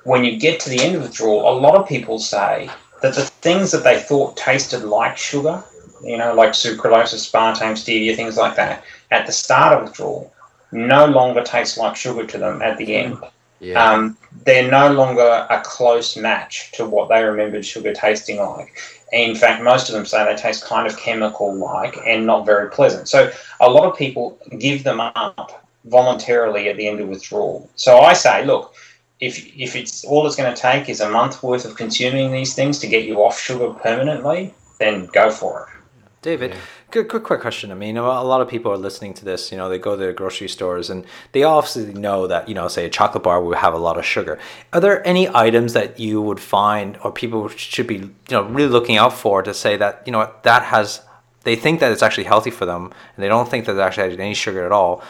when 0.04 0.24
you 0.24 0.38
get 0.38 0.60
to 0.62 0.70
the 0.70 0.82
end 0.82 0.96
of 0.96 1.04
withdrawal, 1.04 1.50
a 1.50 1.60
lot 1.60 1.76
of 1.76 1.88
people 1.88 2.20
say 2.20 2.70
that 3.02 3.16
the 3.16 3.24
things 3.24 3.72
that 3.72 3.84
they 3.84 4.00
thought 4.00 4.38
tasted 4.38 4.84
like 4.84 5.18
sugar, 5.18 5.64
you 6.04 6.18
know, 6.18 6.34
like 6.34 6.52
sucralose, 6.52 7.14
aspartame, 7.14 7.74
stevia, 7.74 8.16
things 8.16 8.38
like 8.38 8.56
that, 8.56 8.84
at 9.12 9.26
the 9.26 9.32
start 9.32 9.74
of 9.78 9.84
withdrawal, 9.84 10.34
no 10.72 11.06
longer 11.06 11.44
taste 11.44 11.78
like 11.78 11.96
sugar 11.96 12.26
to 12.26 12.38
them 12.38 12.62
at 12.62 12.78
the 12.78 12.96
end. 12.96 13.18
Yeah. 13.60 13.84
Um, 13.84 14.18
they're 14.46 14.70
no 14.70 14.92
longer 14.92 15.48
a 15.50 15.62
close 15.62 16.16
match 16.16 16.72
to 16.74 16.86
what 16.86 17.10
they 17.10 17.24
remembered 17.24 17.66
sugar 17.66 17.94
tasting 17.94 18.38
like. 18.38 18.80
In 19.12 19.36
fact, 19.36 19.64
most 19.64 19.90
of 19.90 19.96
them 19.96 20.06
say 20.06 20.26
they 20.26 20.36
taste 20.36 20.66
kind 20.66 20.86
of 20.88 20.98
chemical 20.98 21.54
like 21.56 21.98
and 22.06 22.26
not 22.26 22.46
very 22.46 22.70
pleasant. 22.70 23.08
So 23.08 23.32
a 23.60 23.70
lot 23.70 23.90
of 23.90 23.98
people 23.98 24.38
give 24.60 24.84
them 24.84 25.00
up 25.00 25.66
voluntarily 25.86 26.68
at 26.70 26.78
the 26.78 26.88
end 26.88 27.00
of 27.00 27.08
withdrawal. 27.08 27.70
So 27.76 28.00
I 28.00 28.14
say, 28.14 28.46
look, 28.46 28.74
if 29.20 29.48
if 29.58 29.76
it's 29.76 30.04
all 30.06 30.28
it's 30.28 30.36
going 30.36 30.54
to 30.54 30.62
take 30.62 30.90
is 30.90 31.02
a 31.02 31.10
month 31.10 31.42
worth 31.42 31.66
of 31.66 31.76
consuming 31.76 32.32
these 32.32 32.54
things 32.54 32.80
to 32.80 32.88
get 32.88 33.06
you 33.06 33.24
off 33.24 33.40
sugar 33.40 33.70
permanently, 33.72 34.54
then 34.80 35.08
go 35.08 35.30
for 35.32 35.62
it. 35.62 35.84
David, 36.22 36.56
good, 36.92 37.08
quick, 37.10 37.24
quick 37.24 37.42
question. 37.42 37.72
I 37.72 37.76
mean, 37.76 37.98
a 37.98 38.24
lot 38.24 38.42
of 38.42 38.48
people 38.48 38.72
are 38.72 38.78
listening 38.78 39.14
to 39.16 39.26
this. 39.26 39.52
You 39.52 39.58
know, 39.58 39.70
they 39.70 39.78
go 39.78 39.96
to 39.96 40.14
grocery 40.14 40.48
stores 40.48 40.90
and 40.90 41.06
they 41.32 41.44
obviously 41.44 41.94
know 41.94 42.28
that, 42.28 42.48
you 42.48 42.56
know, 42.56 42.68
say 42.68 42.86
a 42.86 42.90
chocolate 42.90 43.24
bar 43.24 43.42
will 43.42 43.56
have 43.56 43.74
a 43.74 43.78
lot 43.78 43.98
of 43.98 44.06
sugar. 44.06 44.40
Are 44.74 44.80
there 44.80 45.06
any 45.06 45.28
items 45.30 45.74
that 45.74 46.00
you 46.00 46.22
would 46.22 46.40
find 46.40 46.98
or 47.04 47.12
people 47.12 47.50
should 47.50 47.88
be, 47.88 47.96
you 47.96 48.14
know, 48.32 48.44
really 48.44 48.70
looking 48.70 48.98
out 48.98 49.14
for 49.14 49.42
to 49.42 49.54
say 49.54 49.76
that, 49.78 50.04
you 50.06 50.12
know, 50.12 50.32
that 50.44 50.64
has, 50.64 51.02
they 51.44 51.56
think 51.56 51.80
that 51.82 51.92
it's 51.92 52.04
actually 52.04 52.26
healthy 52.26 52.52
for 52.52 52.66
them 52.66 52.94
and 53.16 53.24
they 53.24 53.28
don't 53.28 53.50
think 53.50 53.66
that 53.66 53.76
it 53.76 53.80
actually 53.80 54.10
has 54.10 54.20
any 54.20 54.34
sugar 54.34 54.66
at 54.66 54.72
all, 54.72 55.04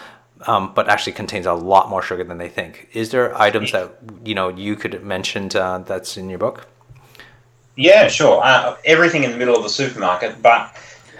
um, 0.47 0.73
but 0.73 0.89
actually 0.89 1.13
contains 1.13 1.45
a 1.45 1.53
lot 1.53 1.89
more 1.89 2.01
sugar 2.01 2.23
than 2.23 2.37
they 2.37 2.49
think. 2.49 2.89
Is 2.93 3.11
there 3.11 3.39
items 3.39 3.71
that, 3.71 3.97
you 4.23 4.35
know, 4.35 4.49
you 4.49 4.75
could 4.75 5.03
mention 5.03 5.49
uh, 5.55 5.79
that's 5.79 6.17
in 6.17 6.29
your 6.29 6.39
book? 6.39 6.67
Yeah, 7.75 8.07
sure. 8.07 8.41
Uh, 8.43 8.75
everything 8.85 9.23
in 9.23 9.31
the 9.31 9.37
middle 9.37 9.55
of 9.55 9.61
the 9.61 9.69
supermarket, 9.69 10.41
but 10.41 10.75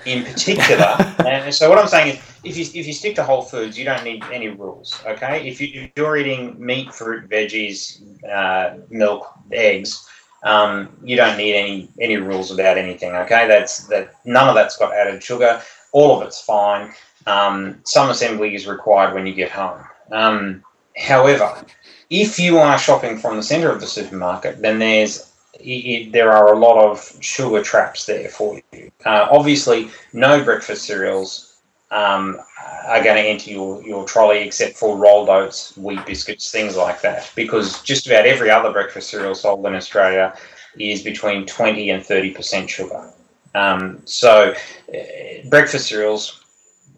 in 0.07 0.23
particular, 0.23 0.95
and 1.27 1.53
so 1.53 1.69
what 1.69 1.77
I'm 1.77 1.87
saying 1.87 2.15
is, 2.15 2.23
if 2.43 2.57
you 2.57 2.79
if 2.79 2.87
you 2.87 2.93
stick 2.93 3.15
to 3.15 3.23
whole 3.23 3.41
foods, 3.41 3.77
you 3.77 3.85
don't 3.85 4.03
need 4.03 4.23
any 4.31 4.47
rules. 4.47 4.99
Okay, 5.05 5.47
if, 5.47 5.59
you, 5.59 5.89
you're 5.95 6.17
eating 6.17 6.55
meat, 6.57 6.93
fruit, 6.93 7.29
veggies, 7.29 8.01
uh, 8.27 8.77
milk, 8.89 9.27
eggs, 9.51 10.07
um, 10.43 10.89
you 11.03 11.15
don't 11.15 11.37
need 11.37 11.55
any 11.55 11.89
any 11.99 12.17
rules 12.17 12.51
about 12.51 12.77
anything. 12.77 13.11
Okay, 13.11 13.47
that's 13.47 13.87
that 13.87 14.13
none 14.25 14.47
of 14.47 14.55
that's 14.55 14.77
got 14.77 14.93
added 14.93 15.21
sugar. 15.21 15.61
All 15.91 16.19
of 16.19 16.25
it's 16.25 16.41
fine. 16.41 16.93
Um, 17.25 17.81
some 17.83 18.09
assembly 18.09 18.55
is 18.55 18.67
required 18.67 19.13
when 19.13 19.27
you 19.27 19.33
get 19.33 19.51
home. 19.51 19.83
Um, 20.11 20.63
however, 20.95 21.65
if 22.09 22.39
you 22.39 22.57
are 22.57 22.79
shopping 22.79 23.17
from 23.17 23.35
the 23.35 23.43
center 23.43 23.69
of 23.69 23.81
the 23.81 23.87
supermarket, 23.87 24.61
then 24.61 24.79
there's 24.79 25.26
it, 25.59 26.11
there 26.11 26.31
are 26.31 26.53
a 26.53 26.57
lot 26.57 26.77
of 26.83 27.17
sugar 27.21 27.61
traps 27.61 28.05
there 28.05 28.29
for 28.29 28.61
you. 28.71 28.91
Uh, 29.05 29.27
obviously, 29.31 29.89
no 30.13 30.43
breakfast 30.43 30.85
cereals 30.85 31.57
um, 31.91 32.37
are 32.85 33.03
going 33.03 33.15
to 33.15 33.29
enter 33.29 33.51
your, 33.51 33.83
your 33.83 34.05
trolley 34.05 34.39
except 34.39 34.75
for 34.77 34.97
rolled 34.97 35.29
oats, 35.29 35.75
wheat 35.77 36.05
biscuits, 36.05 36.51
things 36.51 36.75
like 36.75 37.01
that, 37.01 37.31
because 37.35 37.81
just 37.83 38.07
about 38.07 38.25
every 38.25 38.49
other 38.49 38.71
breakfast 38.71 39.09
cereal 39.09 39.35
sold 39.35 39.65
in 39.65 39.75
Australia 39.75 40.35
is 40.79 41.01
between 41.01 41.45
20 41.45 41.89
and 41.89 42.03
30% 42.03 42.69
sugar. 42.69 43.11
Um, 43.55 44.01
so, 44.05 44.53
uh, 44.93 45.49
breakfast 45.49 45.87
cereals 45.87 46.43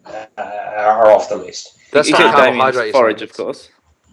uh, 0.05 0.25
are 0.37 1.11
off 1.11 1.29
the 1.29 1.37
list. 1.37 1.77
That's 1.91 2.09
Except 2.09 2.33
not 2.33 2.45
Damian's 2.45 2.61
carbohydrate. 2.75 2.91
forage, 2.93 3.21
of 3.21 3.33
course. 3.33 3.69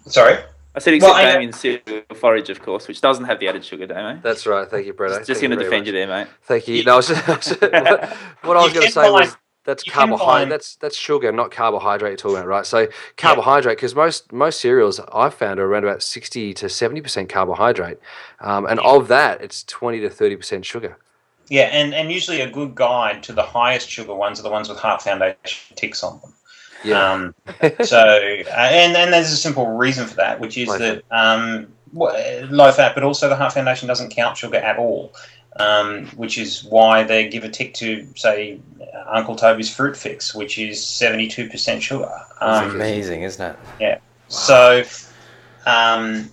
Sorry? 0.07 0.39
I 0.77 0.79
said 0.79 0.95
except 0.95 1.15
Well, 1.15 1.27
I- 1.27 1.33
Damian's 1.33 1.59
cereal 1.59 2.03
forage, 2.15 2.51
of 2.51 2.61
course, 2.61 2.87
which 2.87 3.01
doesn't 3.01 3.25
have 3.25 3.41
the 3.41 3.49
added 3.49 3.65
sugar, 3.65 3.87
Damo. 3.87 4.21
That's 4.23 4.47
right. 4.47 4.69
Thank 4.69 4.87
you, 4.87 4.93
Brett. 4.93 5.13
Just, 5.13 5.27
just 5.27 5.41
going 5.41 5.51
to 5.53 5.57
defend 5.57 5.87
you 5.87 5.93
there, 5.93 6.07
mate. 6.07 6.29
Thank 6.43 6.69
you. 6.69 6.85
No, 6.85 6.93
I 6.93 6.97
was 6.97 7.09
just, 7.09 7.29
I 7.29 7.37
was 7.37 7.47
just- 7.47 7.61
what, 7.63 7.73
what 8.43 8.57
I 8.59 8.63
was 8.65 8.73
going 8.75 8.87
to 8.87 8.93
say 8.93 9.11
was 9.11 9.37
that's 9.65 9.83
carbohydrate. 9.83 10.49
That's 10.49 10.77
that's 10.77 10.97
sugar, 10.97 11.33
not 11.33 11.51
carbohydrate. 11.51 12.11
You're 12.11 12.17
talking 12.19 12.37
about, 12.37 12.47
right? 12.47 12.67
So 12.67 12.87
carbohydrate, 13.17 13.79
because 13.79 13.97
most 13.97 14.33
most 14.33 14.61
cereals 14.61 15.01
I've 15.13 15.35
found 15.35 15.59
are 15.59 15.67
around 15.67 15.83
about 15.85 16.03
sixty 16.03 16.55
to 16.55 16.69
seventy 16.69 17.01
percent 17.01 17.29
carbohydrate, 17.29 17.99
um, 18.41 18.67
and 18.67 18.79
of 18.81 19.09
that, 19.09 19.41
it's 19.41 19.65
twenty 19.65 19.99
to 20.01 20.11
thirty 20.11 20.37
percent 20.37 20.65
sugar. 20.65 20.99
Yeah, 21.49 21.65
and, 21.73 21.95
and 21.95 22.11
usually 22.13 22.41
a 22.41 22.51
good 22.51 22.75
guide 22.75 23.23
to 23.25 23.33
the 23.33 23.43
highest 23.43 23.89
sugar 23.89 24.15
ones 24.15 24.41
are 24.41 24.43
the 24.43 24.51
ones 24.51 24.69
with 24.69 24.79
Heart 24.79 25.03
Foundation 25.03 25.77
ticks 25.77 26.03
on 26.03 26.21
them. 26.21 26.33
Yeah. 26.87 27.13
Um, 27.13 27.35
so, 27.85 27.99
uh, 27.99 28.51
and, 28.51 28.97
and 28.97 29.13
there's 29.13 29.33
a 29.33 29.37
simple 29.37 29.67
reason 29.77 30.07
for 30.07 30.17
that, 30.17 30.41
which 30.41 30.57
is 30.57 30.69
that 30.79 31.03
um, 31.11 31.69
low 31.93 32.73
fat, 32.73 32.95
but 32.95 33.03
also 33.03 33.29
the 33.29 33.37
Heart 33.37 33.55
Foundation 33.55 33.89
doesn't 33.89 34.11
count 34.11 34.37
sugar 34.37 34.57
at 34.57 34.79
all, 34.79 35.15
um, 35.59 36.07
which 36.17 36.39
is 36.39 36.65
why 36.65 37.03
they 37.03 37.29
give 37.29 37.45
a 37.45 37.49
tick 37.49 37.75
to, 37.75 38.07
say, 38.15 38.61
Uncle 39.07 39.37
Toby's 39.37 39.75
Fruit 39.75 39.97
Fix, 39.97 40.35
which 40.35 40.59
is 40.59 40.81
72% 40.81 41.81
sugar. 41.81 42.13
Um, 42.41 42.71
amazing, 42.71 43.23
isn't 43.23 43.45
it? 43.45 43.57
Yeah. 43.81 43.99
So, 44.29 44.83
um, 45.67 46.31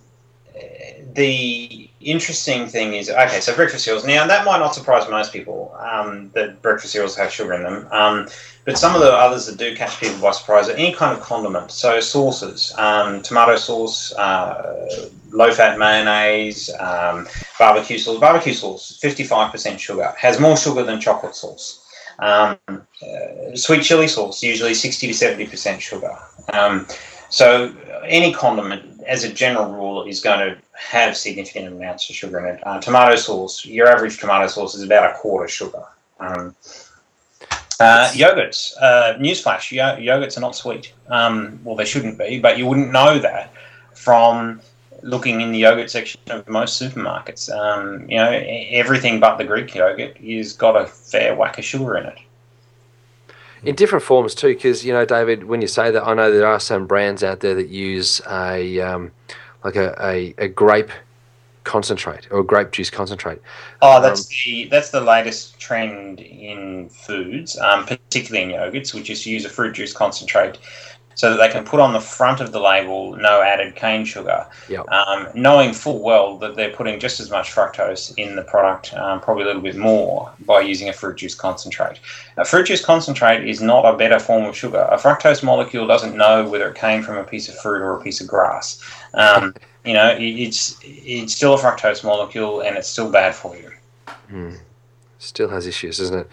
the 1.14 1.90
interesting 2.04 2.68
thing 2.68 2.94
is 2.94 3.10
okay. 3.10 3.40
So 3.40 3.56
breakfast 3.56 3.86
cereals. 3.86 4.06
Now 4.06 4.28
that 4.28 4.46
might 4.46 4.60
not 4.60 4.76
surprise 4.76 5.10
most 5.10 5.34
people 5.34 5.76
um, 5.80 6.30
that 6.34 6.62
breakfast 6.62 6.94
cereals 6.94 7.16
have 7.18 7.32
sugar 7.32 7.54
in 7.54 7.64
them. 7.64 7.88
Um, 7.92 8.28
but 8.66 8.78
some 8.78 8.96
of 8.96 9.02
the 9.02 9.12
others 9.12 9.46
that 9.48 9.58
do 9.58 9.76
catch 9.76 10.00
people 10.00 10.22
by 10.22 10.32
surprise 10.32 10.70
are 10.70 10.74
any 10.74 10.94
kind 10.94 11.18
of 11.18 11.24
condiment. 11.24 11.72
So 11.72 12.00
sauces, 12.00 12.74
um, 12.78 13.22
tomato 13.22 13.58
sauce, 13.58 14.14
uh, 14.14 15.10
low-fat 15.32 15.78
mayonnaise, 15.78 16.70
um, 16.80 17.28
barbecue 17.60 17.98
sauce. 17.98 18.20
Barbecue 18.20 18.54
sauce, 18.54 18.98
fifty-five 19.02 19.52
percent 19.52 19.80
sugar, 19.80 20.14
has 20.18 20.40
more 20.40 20.56
sugar 20.56 20.84
than 20.84 21.02
chocolate 21.02 21.36
sauce. 21.36 21.80
Um, 22.20 22.58
uh, 22.70 23.56
sweet 23.56 23.84
chili 23.84 24.08
sauce, 24.08 24.44
usually 24.44 24.76
sixty 24.76 25.08
to 25.08 25.14
seventy 25.14 25.48
percent 25.48 25.82
sugar. 25.82 26.16
So 27.34 27.76
any 28.06 28.32
condiment, 28.32 29.02
as 29.08 29.24
a 29.24 29.34
general 29.34 29.72
rule, 29.72 30.04
is 30.04 30.20
going 30.20 30.38
to 30.38 30.58
have 30.74 31.18
significant 31.18 31.66
amounts 31.66 32.08
of 32.08 32.16
sugar 32.16 32.38
in 32.38 32.46
it. 32.54 32.62
Uh, 32.64 32.80
tomato 32.80 33.16
sauce, 33.16 33.66
your 33.66 33.88
average 33.88 34.20
tomato 34.20 34.46
sauce 34.46 34.76
is 34.76 34.84
about 34.84 35.10
a 35.10 35.16
quarter 35.16 35.48
sugar. 35.48 35.84
Um, 36.20 36.56
uh, 37.80 38.12
yogurts, 38.14 38.74
uh, 38.80 39.16
newsflash, 39.18 39.72
yo- 39.72 39.98
yogurts 39.98 40.38
are 40.38 40.42
not 40.42 40.56
sweet. 40.56 40.94
Um, 41.08 41.60
well, 41.64 41.76
they 41.76 41.86
shouldn't 41.86 42.20
be, 42.20 42.40
but 42.40 42.60
you 42.60 42.68
wouldn't 42.68 42.92
know 42.92 43.18
that 43.18 43.52
from 43.96 44.62
looking 45.02 45.42
in 45.42 45.52
the 45.52 45.58
yogurt 45.58 45.90
section 45.90 46.22
of 46.30 46.48
most 46.48 46.80
supermarkets. 46.80 47.50
Um, 47.50 48.08
you 48.12 48.18
know, 48.18 48.30
everything 48.30 49.20
but 49.20 49.38
the 49.38 49.44
Greek 49.44 49.74
yogurt 49.74 50.18
is 50.22 50.54
got 50.54 50.80
a 50.80 50.86
fair 50.86 51.34
whack 51.36 51.58
of 51.58 51.66
sugar 51.66 51.98
in 51.98 52.06
it. 52.06 52.20
In 53.64 53.76
different 53.76 54.04
forms 54.04 54.36
too 54.36 54.54
because 54.54 54.86
you 54.86 54.92
know 54.94 55.06
david 55.06 55.44
when 55.44 55.62
you 55.62 55.68
say 55.68 55.92
that 55.92 56.04
i 56.04 56.14
know 56.14 56.32
there 56.32 56.48
are 56.48 56.60
some 56.60 56.86
brands 56.86 57.24
out 57.24 57.40
there 57.40 57.56
that 57.56 57.70
use 57.70 58.22
a 58.30 58.80
um, 58.80 59.12
like 59.64 59.76
a, 59.76 59.96
a, 60.00 60.34
a 60.38 60.48
grape 60.48 60.92
concentrate 61.64 62.28
or 62.32 62.44
grape 62.44 62.72
juice 62.72 62.90
concentrate. 62.90 63.40
Oh, 63.82 64.02
that's 64.02 64.28
the 64.28 64.66
that's 64.66 64.90
the 64.90 65.02
latest 65.02 65.60
trend 65.60 66.20
in 66.20 66.90
foods, 66.90 67.58
um, 67.58 67.86
particularly 67.86 68.52
in 68.54 68.60
yogurts, 68.60 68.94
which 68.94 69.10
is 69.10 69.24
to 69.24 69.32
use 69.32 69.46
a 69.46 69.50
fruit 69.50 69.74
juice 69.74 69.94
concentrate, 69.94 70.58
so 71.16 71.30
that 71.30 71.38
they 71.38 71.52
can 71.52 71.64
put 71.64 71.80
on 71.80 71.94
the 71.94 72.00
front 72.00 72.42
of 72.42 72.52
the 72.52 72.60
label 72.60 73.16
"no 73.16 73.42
added 73.42 73.76
cane 73.76 74.06
sugar," 74.06 74.46
Yep. 74.70 74.88
um, 74.90 75.28
knowing 75.34 75.74
full 75.74 76.00
well 76.00 76.38
that 76.38 76.56
they're 76.56 76.72
putting 76.72 77.00
just 77.00 77.20
as 77.20 77.30
much 77.30 77.54
fructose 77.54 78.14
in 78.18 78.36
the 78.36 78.44
product, 78.44 78.94
um, 78.94 79.20
probably 79.22 79.44
a 79.44 79.48
little 79.48 79.62
bit 79.62 79.76
more, 79.76 80.32
by 80.46 80.62
using 80.62 80.90
a 80.90 80.94
fruit 80.94 81.18
juice 81.18 81.36
concentrate. 81.36 82.00
A 82.38 82.46
fruit 82.46 82.68
juice 82.68 82.84
concentrate 82.84 83.48
is 83.48 83.62
not 83.62 83.86
a 83.86 83.98
better 83.98 84.20
form 84.20 84.46
of 84.46 84.56
sugar. 84.56 84.88
A 84.92 84.98
fructose 84.98 85.44
molecule 85.44 85.88
doesn't 85.88 86.16
know 86.16 86.48
whether 86.48 86.70
it 86.70 86.76
came 86.76 87.04
from 87.04 87.18
a 87.18 87.24
piece 87.24 87.50
of 87.50 87.56
fruit 87.56 87.82
or 87.82 87.98
a 87.98 88.02
piece 88.02 88.22
of 88.22 88.28
grass. 88.28 88.82
Um, 89.14 89.56
you 89.86 89.94
know, 89.94 90.10
it, 90.10 90.22
it's 90.22 90.78
it's 90.84 91.34
still 91.34 91.54
a 91.54 91.58
fructose 91.58 92.04
molecule, 92.04 92.62
and 92.62 92.78
it's 92.78 92.88
still 92.88 93.12
bad 93.12 93.36
for 93.36 93.56
you. 93.56 93.72
Still 95.24 95.50
has 95.50 95.66
issues 95.68 96.00
isn't 96.00 96.20
it? 96.20 96.30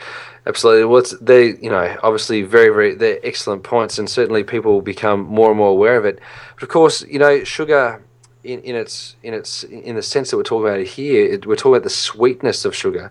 Absolutely. 0.47 0.85
What's 0.85 1.17
they 1.19 1.57
you 1.57 1.71
know 1.71 1.97
obviously 2.03 2.43
very 2.43 2.69
very 2.69 2.95
they're 2.95 3.21
excellent 3.23 3.63
points 3.63 3.99
and 3.99 4.09
certainly 4.09 4.45
people 4.45 4.73
will 4.73 4.83
become 4.83 5.21
more 5.21 5.49
and 5.49 5.59
more 5.59 5.71
aware 5.71 5.97
of 5.97 6.05
it. 6.05 6.19
But 6.55 6.63
of 6.65 6.69
course 6.69 7.03
you 7.03 7.19
know 7.19 7.45
sugar 7.45 8.03
in, 8.45 8.61
in 8.63 8.75
its 8.75 9.17
in 9.23 9.35
its 9.35 9.65
in 9.65 9.97
the 9.97 10.03
sense 10.03 10.31
that 10.31 10.37
we're 10.37 10.43
talking 10.43 10.67
about 10.67 10.81
it 10.81 10.89
here 10.89 11.25
it, 11.27 11.47
we're 11.47 11.57
talking 11.57 11.75
about 11.75 11.85
the 11.85 11.91
sweetness 11.91 12.65
of 12.65 12.75
sugar. 12.75 13.11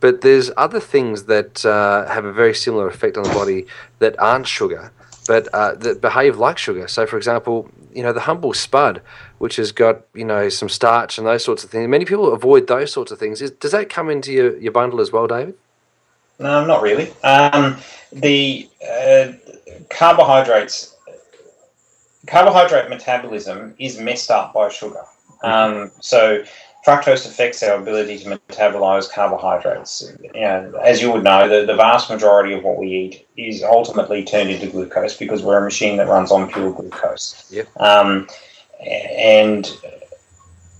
But 0.00 0.20
there's 0.20 0.50
other 0.56 0.78
things 0.78 1.24
that 1.24 1.66
uh, 1.66 2.06
have 2.06 2.24
a 2.24 2.32
very 2.32 2.54
similar 2.54 2.88
effect 2.88 3.16
on 3.16 3.24
the 3.24 3.30
body 3.30 3.66
that 3.98 4.18
aren't 4.20 4.46
sugar 4.46 4.92
but 5.28 5.46
uh, 5.52 5.74
that 5.74 6.00
behave 6.00 6.38
like 6.38 6.56
sugar. 6.56 6.88
So 6.88 7.06
for 7.06 7.18
example 7.18 7.70
you 7.94 8.02
know 8.02 8.12
the 8.12 8.20
humble 8.20 8.52
spud 8.52 9.00
which 9.38 9.56
has 9.56 9.72
got 9.72 10.02
you 10.14 10.24
know 10.24 10.48
some 10.48 10.68
starch 10.68 11.18
and 11.18 11.26
those 11.26 11.44
sorts 11.44 11.64
of 11.64 11.70
things 11.70 11.88
many 11.88 12.04
people 12.04 12.32
avoid 12.32 12.66
those 12.66 12.92
sorts 12.92 13.10
of 13.10 13.18
things 13.18 13.40
Is, 13.40 13.50
does 13.50 13.72
that 13.72 13.88
come 13.88 14.10
into 14.10 14.32
your, 14.32 14.56
your 14.58 14.72
bundle 14.72 15.00
as 15.00 15.12
well 15.12 15.26
david 15.26 15.54
No, 16.38 16.64
not 16.64 16.82
really. 16.82 17.10
Um, 17.24 17.78
the 18.12 18.68
uh, 18.88 19.32
carbohydrates, 19.90 20.96
carbohydrate 22.26 22.88
metabolism 22.88 23.74
is 23.78 23.98
messed 23.98 24.30
up 24.30 24.52
by 24.54 24.68
sugar. 24.68 25.02
Um, 25.42 25.90
so 26.00 26.44
fructose 26.86 27.26
affects 27.26 27.62
our 27.62 27.76
ability 27.80 28.18
to 28.20 28.38
metabolize 28.48 29.10
carbohydrates. 29.10 30.12
You 30.22 30.40
know, 30.40 30.72
as 30.82 31.02
you 31.02 31.12
would 31.12 31.24
know, 31.24 31.48
the, 31.48 31.66
the 31.66 31.76
vast 31.76 32.10
majority 32.10 32.54
of 32.54 32.62
what 32.62 32.78
we 32.78 32.88
eat 32.88 33.28
is 33.36 33.62
ultimately 33.62 34.24
turned 34.24 34.50
into 34.50 34.66
glucose 34.68 35.16
because 35.16 35.42
we're 35.42 35.58
a 35.58 35.64
machine 35.64 35.96
that 35.98 36.08
runs 36.08 36.30
on 36.30 36.50
pure 36.50 36.72
glucose. 36.72 37.46
Yep. 37.50 37.68
Um, 37.80 38.28
and 38.80 39.70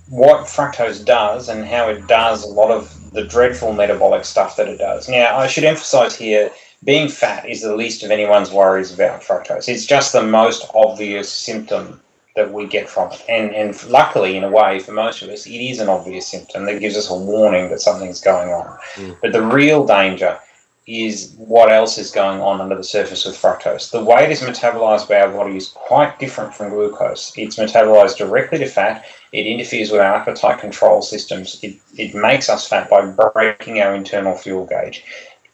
what 0.08 0.46
fructose 0.46 1.04
does 1.04 1.48
and 1.48 1.66
how 1.66 1.88
it 1.88 2.06
does 2.06 2.44
a 2.44 2.48
lot 2.48 2.70
of 2.70 3.12
the 3.12 3.24
dreadful 3.24 3.72
metabolic 3.72 4.24
stuff 4.24 4.56
that 4.56 4.68
it 4.68 4.78
does. 4.78 5.08
Now, 5.08 5.36
I 5.36 5.46
should 5.46 5.64
emphasize 5.64 6.16
here 6.16 6.50
being 6.84 7.08
fat 7.08 7.48
is 7.48 7.62
the 7.62 7.74
least 7.74 8.02
of 8.02 8.10
anyone's 8.10 8.50
worries 8.50 8.92
about 8.92 9.22
fructose. 9.22 9.68
It's 9.68 9.84
just 9.84 10.12
the 10.12 10.22
most 10.22 10.70
obvious 10.74 11.30
symptom 11.30 12.00
that 12.38 12.52
we 12.52 12.66
get 12.66 12.88
from 12.88 13.10
it. 13.12 13.22
And, 13.28 13.54
and 13.54 13.68
luckily, 13.88 14.36
in 14.36 14.44
a 14.44 14.50
way, 14.50 14.78
for 14.78 14.92
most 14.92 15.22
of 15.22 15.28
us, 15.28 15.46
it 15.46 15.60
is 15.70 15.80
an 15.80 15.88
obvious 15.88 16.28
symptom 16.28 16.64
that 16.66 16.80
gives 16.80 16.96
us 16.96 17.10
a 17.10 17.14
warning 17.14 17.68
that 17.70 17.80
something's 17.80 18.20
going 18.20 18.50
on. 18.50 18.78
Mm. 18.94 19.16
But 19.20 19.32
the 19.32 19.42
real 19.42 19.84
danger 19.84 20.38
is 20.86 21.34
what 21.36 21.70
else 21.70 21.98
is 21.98 22.10
going 22.10 22.40
on 22.40 22.60
under 22.62 22.76
the 22.76 22.84
surface 22.84 23.26
with 23.26 23.36
fructose. 23.36 23.90
The 23.90 24.02
way 24.02 24.24
it 24.24 24.30
is 24.30 24.40
metabolized 24.40 25.08
by 25.08 25.20
our 25.20 25.30
body 25.30 25.56
is 25.56 25.68
quite 25.68 26.18
different 26.18 26.54
from 26.54 26.70
glucose. 26.70 27.32
It's 27.36 27.56
metabolized 27.56 28.16
directly 28.16 28.58
to 28.58 28.66
fat. 28.66 29.04
It 29.32 29.46
interferes 29.46 29.90
with 29.90 30.00
our 30.00 30.14
appetite 30.14 30.60
control 30.60 31.02
systems. 31.02 31.58
It, 31.62 31.76
it 31.98 32.14
makes 32.14 32.48
us 32.48 32.66
fat 32.66 32.88
by 32.88 33.04
breaking 33.04 33.80
our 33.80 33.94
internal 33.94 34.34
fuel 34.34 34.64
gauge. 34.64 35.04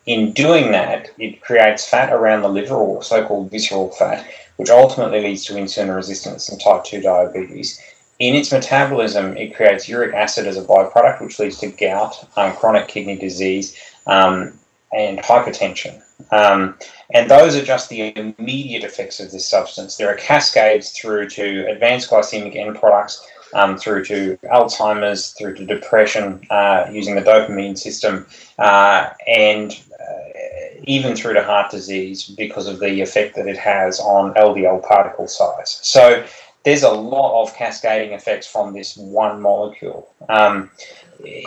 In 0.07 0.33
doing 0.33 0.71
that, 0.73 1.11
it 1.19 1.41
creates 1.41 1.89
fat 1.89 2.13
around 2.13 2.43
the 2.43 2.49
liver, 2.49 2.75
or 2.75 3.03
so 3.03 3.27
called 3.27 3.51
visceral 3.51 3.91
fat, 3.91 4.25
which 4.57 4.71
ultimately 4.71 5.21
leads 5.21 5.45
to 5.45 5.55
insulin 5.55 5.95
resistance 5.95 6.49
and 6.49 6.61
type 6.61 6.85
2 6.85 7.01
diabetes. 7.01 7.81
In 8.19 8.35
its 8.35 8.53
metabolism, 8.53 9.37
it 9.37 9.57
creates 9.57 9.89
uric 9.89 10.15
acid 10.15 10.47
as 10.47 10.57
a 10.57 10.63
byproduct, 10.63 11.21
which 11.21 11.39
leads 11.39 11.59
to 11.59 11.69
gout, 11.69 12.29
um, 12.37 12.55
chronic 12.55 12.87
kidney 12.89 13.17
disease, 13.17 13.77
um, 14.07 14.59
and 14.93 15.19
hypertension. 15.19 16.01
Um, 16.31 16.77
and 17.13 17.29
those 17.29 17.57
are 17.57 17.65
just 17.65 17.89
the 17.89 18.17
immediate 18.17 18.85
effects 18.85 19.19
of 19.19 19.33
this 19.33 19.49
substance. 19.49 19.97
There 19.97 20.09
are 20.09 20.17
cascades 20.17 20.91
through 20.93 21.29
to 21.31 21.69
advanced 21.69 22.11
glycemic 22.11 22.55
end 22.55 22.77
products, 22.77 23.27
um, 23.55 23.77
through 23.77 24.05
to 24.07 24.37
Alzheimer's, 24.45 25.31
through 25.33 25.55
to 25.57 25.67
depression 25.67 26.41
uh, 26.51 26.87
using 26.91 27.15
the 27.15 27.23
dopamine 27.23 27.79
system. 27.79 28.27
Uh, 28.59 29.11
and 29.27 29.81
even 30.87 31.17
through 31.17 31.35
to 31.35 31.43
heart 31.43 31.71
disease 31.71 32.25
because 32.25 32.67
of 32.67 32.81
the 32.81 33.01
effect 33.01 33.37
that 33.37 33.47
it 33.47 33.57
has 33.57 34.01
on 34.01 34.35
LDL 34.35 34.83
particle 34.83 35.29
size. 35.29 35.79
So 35.83 36.25
there's 36.65 36.83
a 36.83 36.91
lot 36.91 37.43
of 37.43 37.55
cascading 37.55 38.13
effects 38.13 38.47
from 38.47 38.73
this 38.73 38.97
one 38.97 39.41
molecule. 39.41 40.09
Um, 40.29 40.71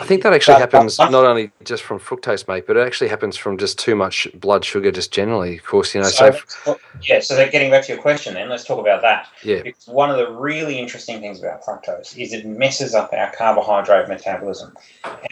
I 0.00 0.06
think 0.06 0.22
that 0.22 0.32
actually 0.32 0.58
happens 0.58 0.98
not 0.98 1.14
only 1.14 1.50
just 1.64 1.82
from 1.82 1.98
fructose, 1.98 2.48
mate, 2.48 2.66
but 2.66 2.76
it 2.76 2.86
actually 2.86 3.08
happens 3.08 3.36
from 3.36 3.58
just 3.58 3.78
too 3.78 3.94
much 3.94 4.26
blood 4.34 4.64
sugar, 4.64 4.90
just 4.90 5.12
generally. 5.12 5.58
Of 5.58 5.64
course, 5.64 5.94
you 5.94 6.00
know. 6.00 6.08
So, 6.08 6.36
so 6.48 6.80
yeah, 7.02 7.20
so 7.20 7.36
that 7.36 7.52
getting 7.52 7.70
back 7.70 7.84
to 7.86 7.92
your 7.92 8.00
question, 8.00 8.34
then 8.34 8.48
let's 8.48 8.64
talk 8.64 8.78
about 8.78 9.02
that. 9.02 9.28
Yeah. 9.42 9.62
Because 9.62 9.86
one 9.86 10.10
of 10.10 10.16
the 10.16 10.30
really 10.32 10.78
interesting 10.78 11.20
things 11.20 11.38
about 11.38 11.62
fructose 11.62 12.16
is 12.16 12.32
it 12.32 12.46
messes 12.46 12.94
up 12.94 13.12
our 13.12 13.32
carbohydrate 13.32 14.08
metabolism. 14.08 14.74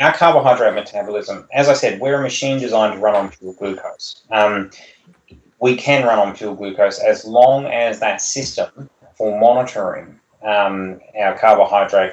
Our 0.01 0.13
carbohydrate 0.13 0.75
metabolism, 0.75 1.49
as 1.53 1.69
I 1.69 1.75
said, 1.75 2.01
we're 2.01 2.19
a 2.19 2.23
machine 2.23 2.59
designed 2.59 2.95
to 2.95 3.01
run 3.01 3.15
on 3.15 3.31
pure 3.31 3.55
glucose. 3.55 4.23
Um, 4.31 4.71
we 5.61 5.77
can 5.77 6.05
run 6.05 6.19
on 6.19 6.37
pure 6.37 6.55
glucose 6.55 6.99
as 6.99 7.25
long 7.25 7.67
as 7.67 8.01
that 8.01 8.21
system 8.21 8.91
for 9.17 9.39
monitoring 9.41 10.21
um, 10.43 11.01
our 11.19 11.37
carbohydrate 11.39 12.13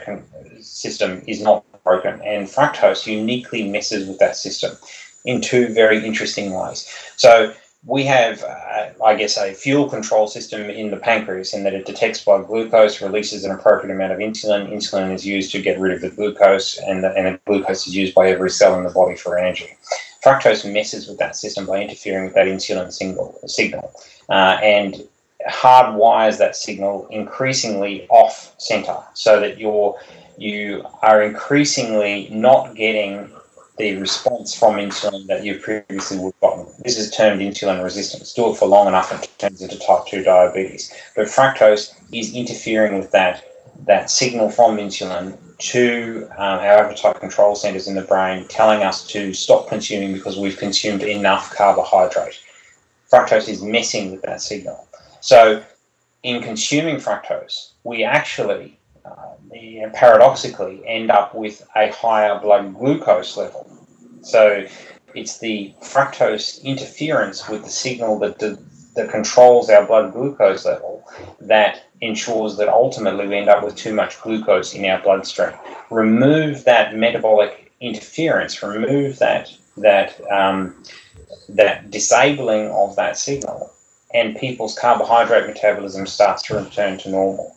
system 0.61 1.21
is 1.27 1.41
not 1.41 1.65
broken. 1.83 2.21
And 2.21 2.47
fructose 2.47 3.05
uniquely 3.05 3.67
messes 3.67 4.07
with 4.07 4.19
that 4.19 4.35
system 4.35 4.77
in 5.25 5.41
two 5.41 5.67
very 5.73 6.05
interesting 6.05 6.53
ways. 6.53 6.87
So 7.17 7.53
we 7.85 8.05
have, 8.05 8.43
uh, 8.43 8.89
I 9.03 9.15
guess, 9.15 9.37
a 9.37 9.53
fuel 9.53 9.89
control 9.89 10.27
system 10.27 10.69
in 10.69 10.89
the 10.89 10.97
pancreas 10.97 11.53
in 11.53 11.63
that 11.63 11.73
it 11.73 11.85
detects 11.85 12.23
blood 12.23 12.47
glucose, 12.47 13.01
releases 13.01 13.43
an 13.43 13.51
appropriate 13.51 13.93
amount 13.93 14.13
of 14.13 14.19
insulin. 14.19 14.71
Insulin 14.71 15.13
is 15.13 15.25
used 15.25 15.51
to 15.51 15.61
get 15.61 15.79
rid 15.79 15.93
of 15.93 16.01
the 16.01 16.09
glucose, 16.09 16.77
and 16.79 17.03
the, 17.03 17.11
and 17.11 17.25
the 17.27 17.39
glucose 17.45 17.85
is 17.85 17.95
used 17.95 18.15
by 18.15 18.29
every 18.29 18.49
cell 18.49 18.77
in 18.77 18.85
the 18.85 18.89
body 18.89 19.15
for 19.15 19.37
energy. 19.37 19.75
Fructose 20.23 20.71
messes 20.71 21.07
with 21.07 21.17
that 21.17 21.35
system 21.35 21.65
by 21.65 21.81
interfering 21.81 22.23
with 22.23 22.33
that 22.35 22.47
insulin 22.47 22.93
signal, 22.93 23.37
signal 23.47 23.91
uh, 24.29 24.57
and 24.63 25.03
hardwires 25.49 26.37
that 26.37 26.55
signal 26.55 27.07
increasingly 27.11 28.07
off 28.09 28.55
center 28.57 28.97
so 29.13 29.41
that 29.41 29.57
you're 29.57 29.99
you 30.37 30.85
are 31.01 31.21
increasingly 31.21 32.29
not 32.31 32.75
getting 32.75 33.29
the 33.77 33.97
response 33.97 34.53
from 34.53 34.75
insulin 34.75 35.25
that 35.27 35.43
you 35.43 35.57
previously 35.57 36.17
would 36.19 36.33
have 36.41 36.57
gotten. 36.57 36.73
This 36.83 36.97
is 36.97 37.09
termed 37.09 37.41
insulin 37.41 37.83
resistance. 37.83 38.33
Do 38.33 38.51
it 38.51 38.57
for 38.57 38.67
long 38.67 38.87
enough, 38.87 39.11
and 39.11 39.23
it 39.23 39.31
turns 39.39 39.61
into 39.61 39.79
type 39.79 40.05
2 40.07 40.23
diabetes. 40.23 40.93
But 41.15 41.25
fructose 41.25 41.93
is 42.11 42.33
interfering 42.35 42.99
with 42.99 43.11
that, 43.11 43.43
that 43.85 44.11
signal 44.11 44.49
from 44.49 44.77
insulin 44.77 45.37
to 45.57 46.27
um, 46.37 46.59
our 46.59 46.85
appetite 46.85 47.19
control 47.19 47.55
centers 47.55 47.87
in 47.87 47.95
the 47.95 48.01
brain, 48.01 48.45
telling 48.47 48.83
us 48.83 49.07
to 49.07 49.33
stop 49.33 49.67
consuming 49.69 50.13
because 50.13 50.37
we've 50.37 50.57
consumed 50.57 51.01
enough 51.01 51.55
carbohydrate. 51.55 52.39
Fructose 53.11 53.49
is 53.49 53.63
messing 53.63 54.11
with 54.11 54.21
that 54.23 54.41
signal. 54.41 54.87
So, 55.21 55.63
in 56.21 56.41
consuming 56.41 56.97
fructose, 56.97 57.71
we 57.83 58.03
actually 58.03 58.77
uh, 59.05 59.89
paradoxically 59.93 60.81
end 60.85 61.11
up 61.11 61.35
with 61.35 61.67
a 61.75 61.91
higher 61.91 62.39
blood 62.39 62.73
glucose 62.75 63.37
level. 63.37 63.67
So 64.21 64.65
it's 65.13 65.39
the 65.39 65.73
fructose 65.81 66.63
interference 66.63 67.47
with 67.47 67.63
the 67.63 67.69
signal 67.69 68.19
that 68.19 68.39
the, 68.39 68.59
that 68.95 69.09
controls 69.11 69.69
our 69.69 69.85
blood 69.85 70.13
glucose 70.13 70.65
level 70.65 71.03
that 71.41 71.83
ensures 72.01 72.57
that 72.57 72.69
ultimately 72.69 73.27
we 73.27 73.37
end 73.37 73.49
up 73.49 73.63
with 73.63 73.75
too 73.75 73.93
much 73.93 74.21
glucose 74.21 74.73
in 74.73 74.85
our 74.85 75.01
bloodstream. 75.01 75.53
Remove 75.89 76.63
that 76.65 76.95
metabolic 76.95 77.71
interference, 77.79 78.61
remove 78.63 79.19
that 79.19 79.51
that 79.77 80.19
um, 80.31 80.83
that 81.49 81.89
disabling 81.91 82.69
of 82.71 82.95
that 82.95 83.17
signal, 83.17 83.71
and 84.13 84.37
people's 84.37 84.77
carbohydrate 84.77 85.47
metabolism 85.47 86.05
starts 86.05 86.41
to 86.43 86.55
return 86.55 86.97
to 86.99 87.09
normal. 87.09 87.55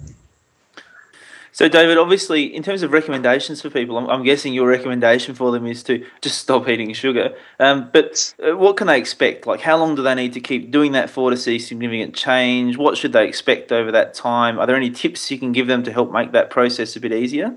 So, 1.56 1.70
David, 1.70 1.96
obviously, 1.96 2.54
in 2.54 2.62
terms 2.62 2.82
of 2.82 2.92
recommendations 2.92 3.62
for 3.62 3.70
people, 3.70 3.96
I'm, 3.96 4.10
I'm, 4.10 4.22
guessing 4.22 4.52
your 4.52 4.68
recommendation 4.68 5.34
for 5.34 5.50
them 5.50 5.66
is 5.66 5.82
to 5.84 6.04
just 6.20 6.36
stop 6.36 6.68
eating 6.68 6.92
sugar. 6.92 7.34
Um, 7.58 7.88
but 7.94 8.34
uh, 8.46 8.54
what 8.58 8.76
can 8.76 8.88
they 8.88 8.98
expect? 8.98 9.46
Like, 9.46 9.62
how 9.62 9.78
long 9.78 9.94
do 9.94 10.02
they 10.02 10.14
need 10.14 10.34
to 10.34 10.40
keep 10.40 10.70
doing 10.70 10.92
that 10.92 11.08
for 11.08 11.30
to 11.30 11.36
see 11.38 11.58
significant 11.58 12.14
change? 12.14 12.76
What 12.76 12.98
should 12.98 13.14
they 13.14 13.26
expect 13.26 13.72
over 13.72 13.90
that 13.90 14.12
time? 14.12 14.58
Are 14.58 14.66
there 14.66 14.76
any 14.76 14.90
tips 14.90 15.30
you 15.30 15.38
can 15.38 15.52
give 15.52 15.66
them 15.66 15.82
to 15.84 15.90
help 15.90 16.12
make 16.12 16.32
that 16.32 16.50
process 16.50 16.94
a 16.94 17.00
bit 17.00 17.14
easier? 17.14 17.56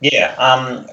Yeah, 0.00 0.36
um, 0.38 0.86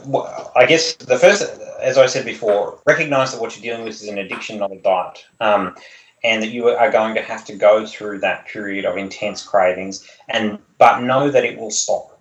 I 0.56 0.66
guess 0.66 0.96
the 0.96 1.20
first, 1.20 1.44
as 1.82 2.00
I 2.00 2.08
said 2.08 2.26
before, 2.26 2.80
recognize 2.88 3.32
that 3.32 3.42
what 3.42 3.56
you're 3.56 3.62
dealing 3.62 3.86
with 3.86 4.02
is 4.02 4.08
an 4.08 4.18
addiction, 4.18 4.58
not 4.58 4.72
a 4.72 4.80
diet. 4.80 5.24
Um, 5.40 5.76
and 6.24 6.42
that 6.42 6.50
you 6.50 6.68
are 6.70 6.90
going 6.90 7.14
to 7.14 7.22
have 7.22 7.46
to 7.46 7.56
go 7.56 7.86
through 7.86 8.22
that 8.22 8.48
period 8.48 8.86
of 8.86 8.98
intense 8.98 9.46
cravings 9.46 10.10
and 10.30 10.58
but 10.80 11.02
know 11.02 11.30
that 11.30 11.44
it 11.44 11.60
will 11.60 11.70
stop 11.70 12.13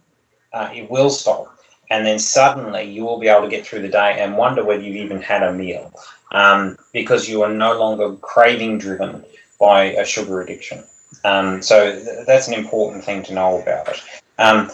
uh, 0.52 0.70
it 0.74 0.90
will 0.90 1.10
stop. 1.10 1.56
And 1.90 2.06
then 2.06 2.18
suddenly 2.18 2.84
you 2.84 3.04
will 3.04 3.18
be 3.18 3.28
able 3.28 3.42
to 3.42 3.48
get 3.48 3.66
through 3.66 3.82
the 3.82 3.88
day 3.88 4.16
and 4.18 4.36
wonder 4.36 4.64
whether 4.64 4.82
you've 4.82 4.96
even 4.96 5.20
had 5.20 5.42
a 5.42 5.52
meal 5.52 5.92
um, 6.32 6.78
because 6.92 7.28
you 7.28 7.42
are 7.42 7.52
no 7.52 7.78
longer 7.78 8.14
craving 8.16 8.78
driven 8.78 9.24
by 9.60 9.84
a 9.84 10.04
sugar 10.04 10.40
addiction. 10.40 10.82
Um, 11.24 11.62
so 11.62 11.92
th- 11.92 12.26
that's 12.26 12.48
an 12.48 12.54
important 12.54 13.04
thing 13.04 13.22
to 13.24 13.34
know 13.34 13.60
about 13.60 13.88
it. 13.88 14.02
Um, 14.38 14.70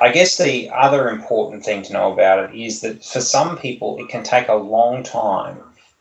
I 0.00 0.10
guess 0.10 0.36
the 0.36 0.70
other 0.70 1.08
important 1.08 1.64
thing 1.64 1.82
to 1.82 1.92
know 1.92 2.12
about 2.12 2.50
it 2.50 2.54
is 2.58 2.80
that 2.80 3.04
for 3.04 3.20
some 3.20 3.56
people, 3.56 3.98
it 3.98 4.08
can 4.08 4.22
take 4.22 4.48
a 4.48 4.54
long 4.54 5.02
time 5.02 5.58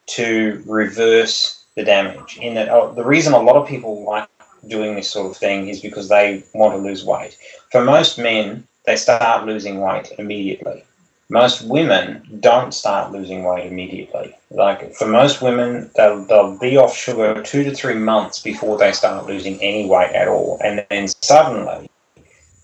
to 0.07 0.63
reverse 0.65 1.65
the 1.75 1.83
damage. 1.83 2.37
In 2.41 2.55
that, 2.55 2.69
oh, 2.69 2.93
the 2.93 3.05
reason 3.05 3.33
a 3.33 3.39
lot 3.39 3.55
of 3.55 3.67
people 3.67 4.03
like 4.03 4.27
doing 4.67 4.95
this 4.95 5.09
sort 5.09 5.31
of 5.31 5.37
thing 5.37 5.69
is 5.69 5.79
because 5.79 6.09
they 6.09 6.43
want 6.53 6.73
to 6.73 6.77
lose 6.77 7.05
weight. 7.05 7.37
For 7.71 7.83
most 7.83 8.17
men, 8.17 8.67
they 8.85 8.95
start 8.95 9.45
losing 9.45 9.81
weight 9.81 10.11
immediately. 10.17 10.83
Most 11.29 11.63
women 11.63 12.37
don't 12.39 12.73
start 12.73 13.11
losing 13.11 13.43
weight 13.43 13.65
immediately. 13.65 14.35
Like 14.51 14.93
for 14.93 15.07
most 15.07 15.41
women, 15.41 15.89
they'll, 15.95 16.23
they'll 16.25 16.57
be 16.57 16.77
off 16.77 16.95
sugar 16.95 17.41
two 17.41 17.63
to 17.63 17.73
three 17.73 17.95
months 17.95 18.39
before 18.39 18.77
they 18.77 18.91
start 18.91 19.25
losing 19.25 19.61
any 19.61 19.87
weight 19.87 20.11
at 20.11 20.27
all. 20.27 20.59
And 20.63 20.85
then 20.89 21.07
suddenly 21.07 21.89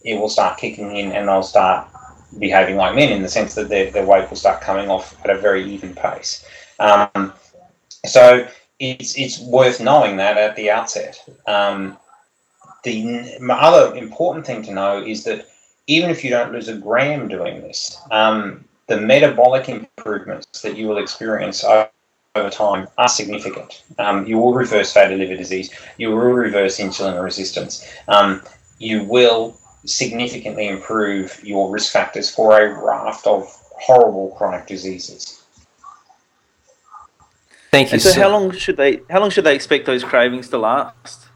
it 0.04 0.20
will 0.20 0.30
start 0.30 0.60
kicking 0.60 0.96
in 0.96 1.12
and 1.12 1.28
they'll 1.28 1.42
start 1.44 1.88
behaving 2.38 2.76
like 2.76 2.96
men 2.96 3.10
in 3.10 3.24
the 3.24 3.30
sense 3.30 3.56
that 3.56 3.70
their, 3.70 3.90
their 3.92 4.06
weight 4.06 4.30
will 4.30 4.38
start 4.38 4.62
coming 4.62 4.90
off 4.90 5.18
at 5.26 5.32
a 5.32 5.38
very 5.38 5.64
even 5.66 5.96
pace. 5.96 6.46
Um, 6.80 7.34
so 8.06 8.48
it's, 8.80 9.18
it's 9.18 9.40
worth 9.42 9.82
knowing 9.82 10.18
that 10.18 10.38
at 10.38 10.56
the 10.56 10.70
outset. 10.70 11.18
Um, 11.48 11.98
the 12.84 13.38
other 13.50 13.96
important 13.96 14.46
thing 14.46 14.64
to 14.64 14.74
know 14.74 15.04
is 15.04 15.24
that 15.26 15.48
even 15.92 16.10
if 16.10 16.24
you 16.24 16.30
don't 16.30 16.54
lose 16.54 16.70
a 16.70 16.76
gram 16.76 17.28
doing 17.28 17.62
this, 17.62 18.00
um, 18.12 18.64
the 18.88 19.00
metabolic 19.00 19.68
improvements 19.68 20.62
that 20.62 20.78
you 20.78 20.88
will 20.88 20.98
experience 20.98 21.66
over 21.66 22.50
time 22.50 22.88
are 22.98 23.10
significant. 23.10 23.84
Um, 24.00 24.26
you 24.26 24.38
will 24.38 24.54
reverse 24.54 24.94
fatty 24.94 25.18
liver 25.18 25.36
disease. 25.36 25.70
You 25.98 26.10
will 26.12 26.18
reverse 26.18 26.80
insulin 26.80 27.22
resistance. 27.22 27.86
Um, 28.08 28.42
you 28.80 29.04
will 29.04 29.60
significantly 29.86 30.70
improve 30.70 31.44
your 31.44 31.70
risk 31.70 31.92
factors 31.92 32.34
for 32.34 32.58
a 32.58 32.86
raft 32.86 33.28
of 33.28 33.44
horrible 33.74 34.34
chronic 34.38 34.68
diseases. 34.68 35.44
Thank 37.72 37.90
you. 37.90 37.94
And 37.94 38.02
so, 38.02 38.12
so, 38.12 38.22
how 38.22 38.30
long 38.30 38.52
should 38.52 38.78
they? 38.78 39.02
How 39.10 39.20
long 39.20 39.30
should 39.30 39.44
they 39.44 39.56
expect 39.56 39.86
those 39.86 40.04
cravings 40.04 40.48
to 40.50 40.58
last? 40.58 41.28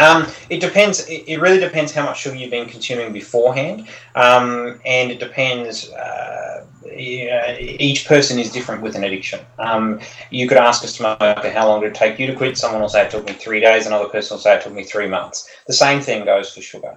Um, 0.00 0.26
it 0.50 0.60
depends. 0.60 1.06
It, 1.08 1.40
really 1.40 1.58
depends 1.58 1.92
how 1.92 2.04
much 2.04 2.20
sugar 2.20 2.36
you've 2.36 2.50
been 2.50 2.68
consuming 2.68 3.12
beforehand, 3.12 3.88
um, 4.14 4.80
and 4.84 5.10
it 5.10 5.18
depends. 5.18 5.90
Uh, 5.90 6.64
each 6.96 8.06
person 8.06 8.38
is 8.38 8.50
different 8.50 8.82
with 8.82 8.96
an 8.96 9.04
addiction. 9.04 9.40
Um, 9.58 10.00
you 10.30 10.48
could 10.48 10.56
ask 10.56 10.82
a 10.82 10.88
smoker 10.88 11.50
how 11.50 11.68
long 11.68 11.80
did 11.80 11.92
it 11.92 11.94
take 11.94 12.18
you 12.18 12.26
to 12.26 12.34
quit. 12.34 12.58
Someone 12.58 12.80
will 12.80 12.88
say 12.88 13.04
it 13.04 13.10
took 13.10 13.26
me 13.26 13.34
three 13.34 13.60
days. 13.60 13.86
Another 13.86 14.08
person 14.08 14.34
will 14.34 14.42
say 14.42 14.56
it 14.56 14.62
took 14.62 14.72
me 14.72 14.84
three 14.84 15.08
months. 15.08 15.48
The 15.66 15.72
same 15.72 16.00
thing 16.00 16.24
goes 16.24 16.52
for 16.52 16.60
sugar. 16.60 16.96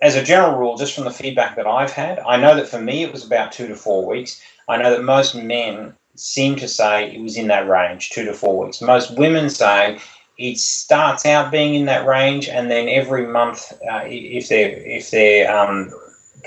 As 0.00 0.16
a 0.16 0.22
general 0.22 0.58
rule, 0.58 0.76
just 0.76 0.94
from 0.94 1.04
the 1.04 1.10
feedback 1.10 1.56
that 1.56 1.66
I've 1.66 1.92
had, 1.92 2.18
I 2.20 2.36
know 2.36 2.54
that 2.56 2.68
for 2.68 2.80
me 2.80 3.04
it 3.04 3.12
was 3.12 3.24
about 3.24 3.52
two 3.52 3.68
to 3.68 3.76
four 3.76 4.06
weeks. 4.06 4.40
I 4.68 4.76
know 4.76 4.90
that 4.90 5.04
most 5.04 5.34
men 5.34 5.94
seem 6.14 6.56
to 6.56 6.68
say 6.68 7.10
it 7.10 7.20
was 7.20 7.36
in 7.36 7.48
that 7.48 7.68
range, 7.68 8.10
two 8.10 8.24
to 8.24 8.34
four 8.34 8.64
weeks. 8.64 8.80
Most 8.80 9.16
women 9.16 9.48
say 9.50 9.98
it 10.38 10.58
starts 10.58 11.26
out 11.26 11.52
being 11.52 11.74
in 11.74 11.84
that 11.86 12.06
range, 12.06 12.48
and 12.48 12.70
then 12.70 12.88
every 12.88 13.26
month, 13.26 13.72
uh, 13.90 14.02
if 14.04 14.48
they're 14.48 14.70
if 14.70 15.10
they're 15.10 15.54
um, 15.54 15.92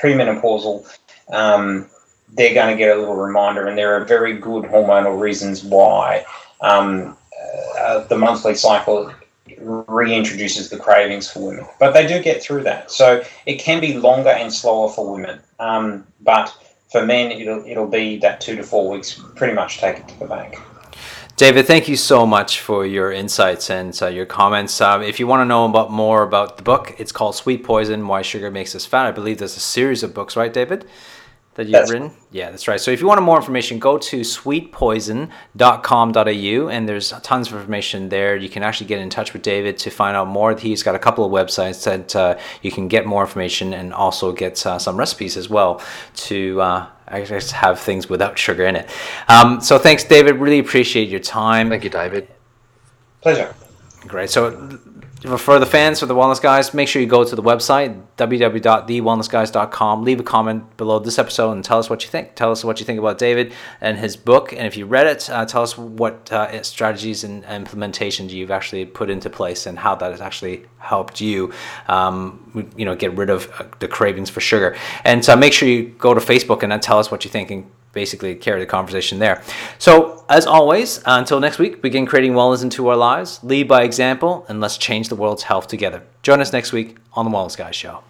premenopausal, 0.02 0.86
um, 1.32 1.88
they're 2.30 2.54
going 2.54 2.76
to 2.76 2.78
get 2.78 2.96
a 2.96 3.00
little 3.00 3.16
reminder, 3.16 3.68
and 3.68 3.78
there 3.78 3.96
are 3.96 4.06
very 4.06 4.34
good 4.34 4.66
hormonal 4.66 5.20
reasons 5.20 5.64
why 5.64 6.26
um, 6.62 7.16
uh, 7.80 8.00
the 8.08 8.18
monthly 8.18 8.56
cycle 8.56 9.14
reintroduces 9.48 10.70
the 10.70 10.78
cravings 10.78 11.30
for 11.30 11.40
women. 11.40 11.66
But 11.80 11.94
they 11.94 12.08
do 12.08 12.22
get 12.22 12.42
through 12.42 12.64
that, 12.64 12.92
so 12.92 13.24
it 13.46 13.56
can 13.56 13.80
be 13.80 13.98
longer 13.98 14.30
and 14.30 14.52
slower 14.52 14.90
for 14.90 15.14
women. 15.14 15.40
Um, 15.60 16.06
but 16.22 16.56
for 16.92 17.06
men, 17.06 17.32
it'll 17.32 17.64
it'll 17.66 17.88
be 17.88 18.18
that 18.18 18.42
two 18.42 18.56
to 18.56 18.64
four 18.64 18.90
weeks, 18.90 19.22
pretty 19.36 19.54
much 19.54 19.78
take 19.78 19.98
it 19.98 20.08
to 20.08 20.20
the 20.20 20.26
bank. 20.26 20.60
David, 21.38 21.68
thank 21.68 21.90
you 21.90 21.98
so 21.98 22.26
much 22.26 22.62
for 22.62 22.86
your 22.86 23.12
insights 23.12 23.70
and 23.70 23.98
uh, 24.02 24.08
your 24.08 24.26
comments. 24.26 24.80
Um, 24.80 25.02
if 25.02 25.20
you 25.20 25.28
want 25.28 25.42
to 25.42 25.46
know 25.46 25.66
about 25.66 25.92
more 25.92 26.24
about 26.24 26.56
the 26.56 26.64
book, 26.64 26.96
it's 26.98 27.12
called 27.12 27.36
Sweet 27.36 27.62
Poison: 27.62 28.08
Why 28.08 28.22
Sugar 28.22 28.50
Makes 28.50 28.74
Us 28.74 28.86
Fat. 28.86 29.06
I 29.06 29.12
believe 29.12 29.40
there's 29.40 29.58
a 29.58 29.60
series 29.60 30.02
of 30.02 30.14
books, 30.14 30.38
right, 30.38 30.54
David? 30.54 30.88
That 31.56 31.68
you've 31.68 31.72
That's 31.72 31.92
written? 31.92 32.12
Yeah, 32.32 32.52
that's 32.52 32.68
right. 32.68 32.82
So 32.82 32.92
if 32.92 33.00
you 33.00 33.08
want 33.08 33.22
more 33.22 33.38
information, 33.38 33.80
go 33.80 33.98
to 33.98 34.20
sweetpoison.com.au 34.20 36.70
and 36.70 36.90
there's 36.90 37.12
tons 37.24 37.48
of 37.48 37.54
information 37.54 38.10
there. 38.10 38.36
You 38.36 38.50
can 38.50 38.62
actually 38.62 38.88
get 38.88 39.00
in 39.00 39.10
touch 39.10 39.32
with 39.32 39.42
David 39.42 39.78
to 39.78 39.90
find 39.90 40.18
out 40.18 40.28
more. 40.28 40.54
He's 40.58 40.84
got 40.84 40.96
a 40.96 41.00
couple 41.00 41.24
of 41.24 41.32
websites 41.32 41.86
that 41.86 42.14
uh, 42.14 42.38
you 42.62 42.72
can 42.72 42.90
get 42.90 43.06
more 43.06 43.22
information 43.22 43.74
and 43.74 43.94
also 43.94 44.34
get 44.34 44.66
uh, 44.66 44.78
some 44.78 44.98
recipes 44.98 45.38
as 45.38 45.50
well 45.50 45.82
to 46.16 46.60
uh, 46.60 46.88
I 47.08 47.22
guess 47.22 47.52
have 47.52 47.80
things 47.80 48.10
without 48.10 48.38
sugar 48.38 48.66
in 48.66 48.76
it. 48.76 48.90
Um, 49.30 49.62
so 49.62 49.80
thanks, 49.80 50.04
David. 50.04 50.36
Really 50.36 50.60
appreciate 50.60 51.08
your 51.08 51.22
time. 51.22 51.70
Thank 51.70 51.86
you, 51.86 51.90
David. 51.90 52.28
Pleasure. 53.22 53.56
Great. 54.08 54.30
So 54.30 54.78
for 55.22 55.60
the 55.60 55.66
fans, 55.66 56.00
for 56.00 56.06
the 56.06 56.14
Wellness 56.14 56.42
Guys, 56.42 56.74
make 56.74 56.88
sure 56.88 57.02
you 57.02 57.08
go 57.08 57.24
to 57.24 57.36
the 57.36 57.42
website, 57.42 58.00
www.thewellnessguys.com. 58.18 60.04
Leave 60.04 60.20
a 60.20 60.24
comment 60.24 60.78
below 60.78 61.00
this 61.00 61.18
episode 61.18 61.52
and 61.52 61.64
tell 61.64 61.80
us 61.80 61.90
what 61.90 62.04
you 62.04 62.10
think. 62.10 62.36
Tell 62.36 62.52
us 62.52 62.64
what 62.64 62.80
you 62.80 62.86
think 62.86 63.00
about 63.00 63.18
David 63.18 63.54
and 63.82 63.98
his 63.98 64.18
book. 64.18 64.52
And 64.54 64.68
if 64.68 64.78
you 64.78 64.86
read 64.86 65.08
it, 65.08 65.30
uh, 65.30 65.46
tell 65.46 65.64
us 65.64 65.78
what 65.78 66.32
uh, 66.32 66.62
strategies 66.64 67.24
and 67.24 67.44
implementations 67.46 68.30
you've 68.30 68.52
actually 68.52 68.86
put 68.86 69.10
into 69.10 69.30
place 69.30 69.66
and 69.66 69.80
how 69.80 69.96
that 69.96 70.12
has 70.12 70.22
actually 70.22 70.66
helped 70.78 71.20
you, 71.20 71.52
um, 71.88 72.70
you 72.78 72.86
know, 72.86 72.96
get 72.96 73.14
rid 73.14 73.30
of 73.30 73.50
uh, 73.60 73.66
the 73.80 73.88
cravings 73.88 74.30
for 74.30 74.42
sugar. 74.42 74.76
And 75.04 75.28
uh, 75.28 75.36
make 75.36 75.54
sure 75.54 75.68
you 75.68 75.96
go 75.98 76.14
to 76.14 76.20
Facebook 76.20 76.62
and 76.62 76.72
then 76.72 76.82
tell 76.82 77.00
us 77.00 77.10
what 77.10 77.26
you 77.26 77.32
think 77.32 77.50
and 77.50 77.72
basically 77.96 78.36
carry 78.36 78.60
the 78.60 78.68
conversation 78.68 79.18
there. 79.18 79.42
So, 79.80 80.24
as 80.30 80.46
always, 80.46 81.02
until 81.06 81.40
next 81.40 81.58
week, 81.58 81.82
begin 81.82 82.06
creating 82.06 82.34
wellness 82.34 82.62
into 82.62 82.88
our 82.90 82.96
lives, 82.96 83.40
lead 83.44 83.68
by 83.68 83.82
example, 83.82 84.46
and 84.48 84.62
let's 84.62 84.78
change 84.78 85.10
the 85.10 85.16
world's 85.16 85.44
health 85.44 85.68
together. 85.68 86.04
Join 86.22 86.42
us 86.42 86.54
next 86.54 86.72
week 86.72 86.98
on 87.14 87.26
the 87.26 87.32
Wellness 87.32 87.58
Guys 87.58 87.76
Show. 87.76 88.04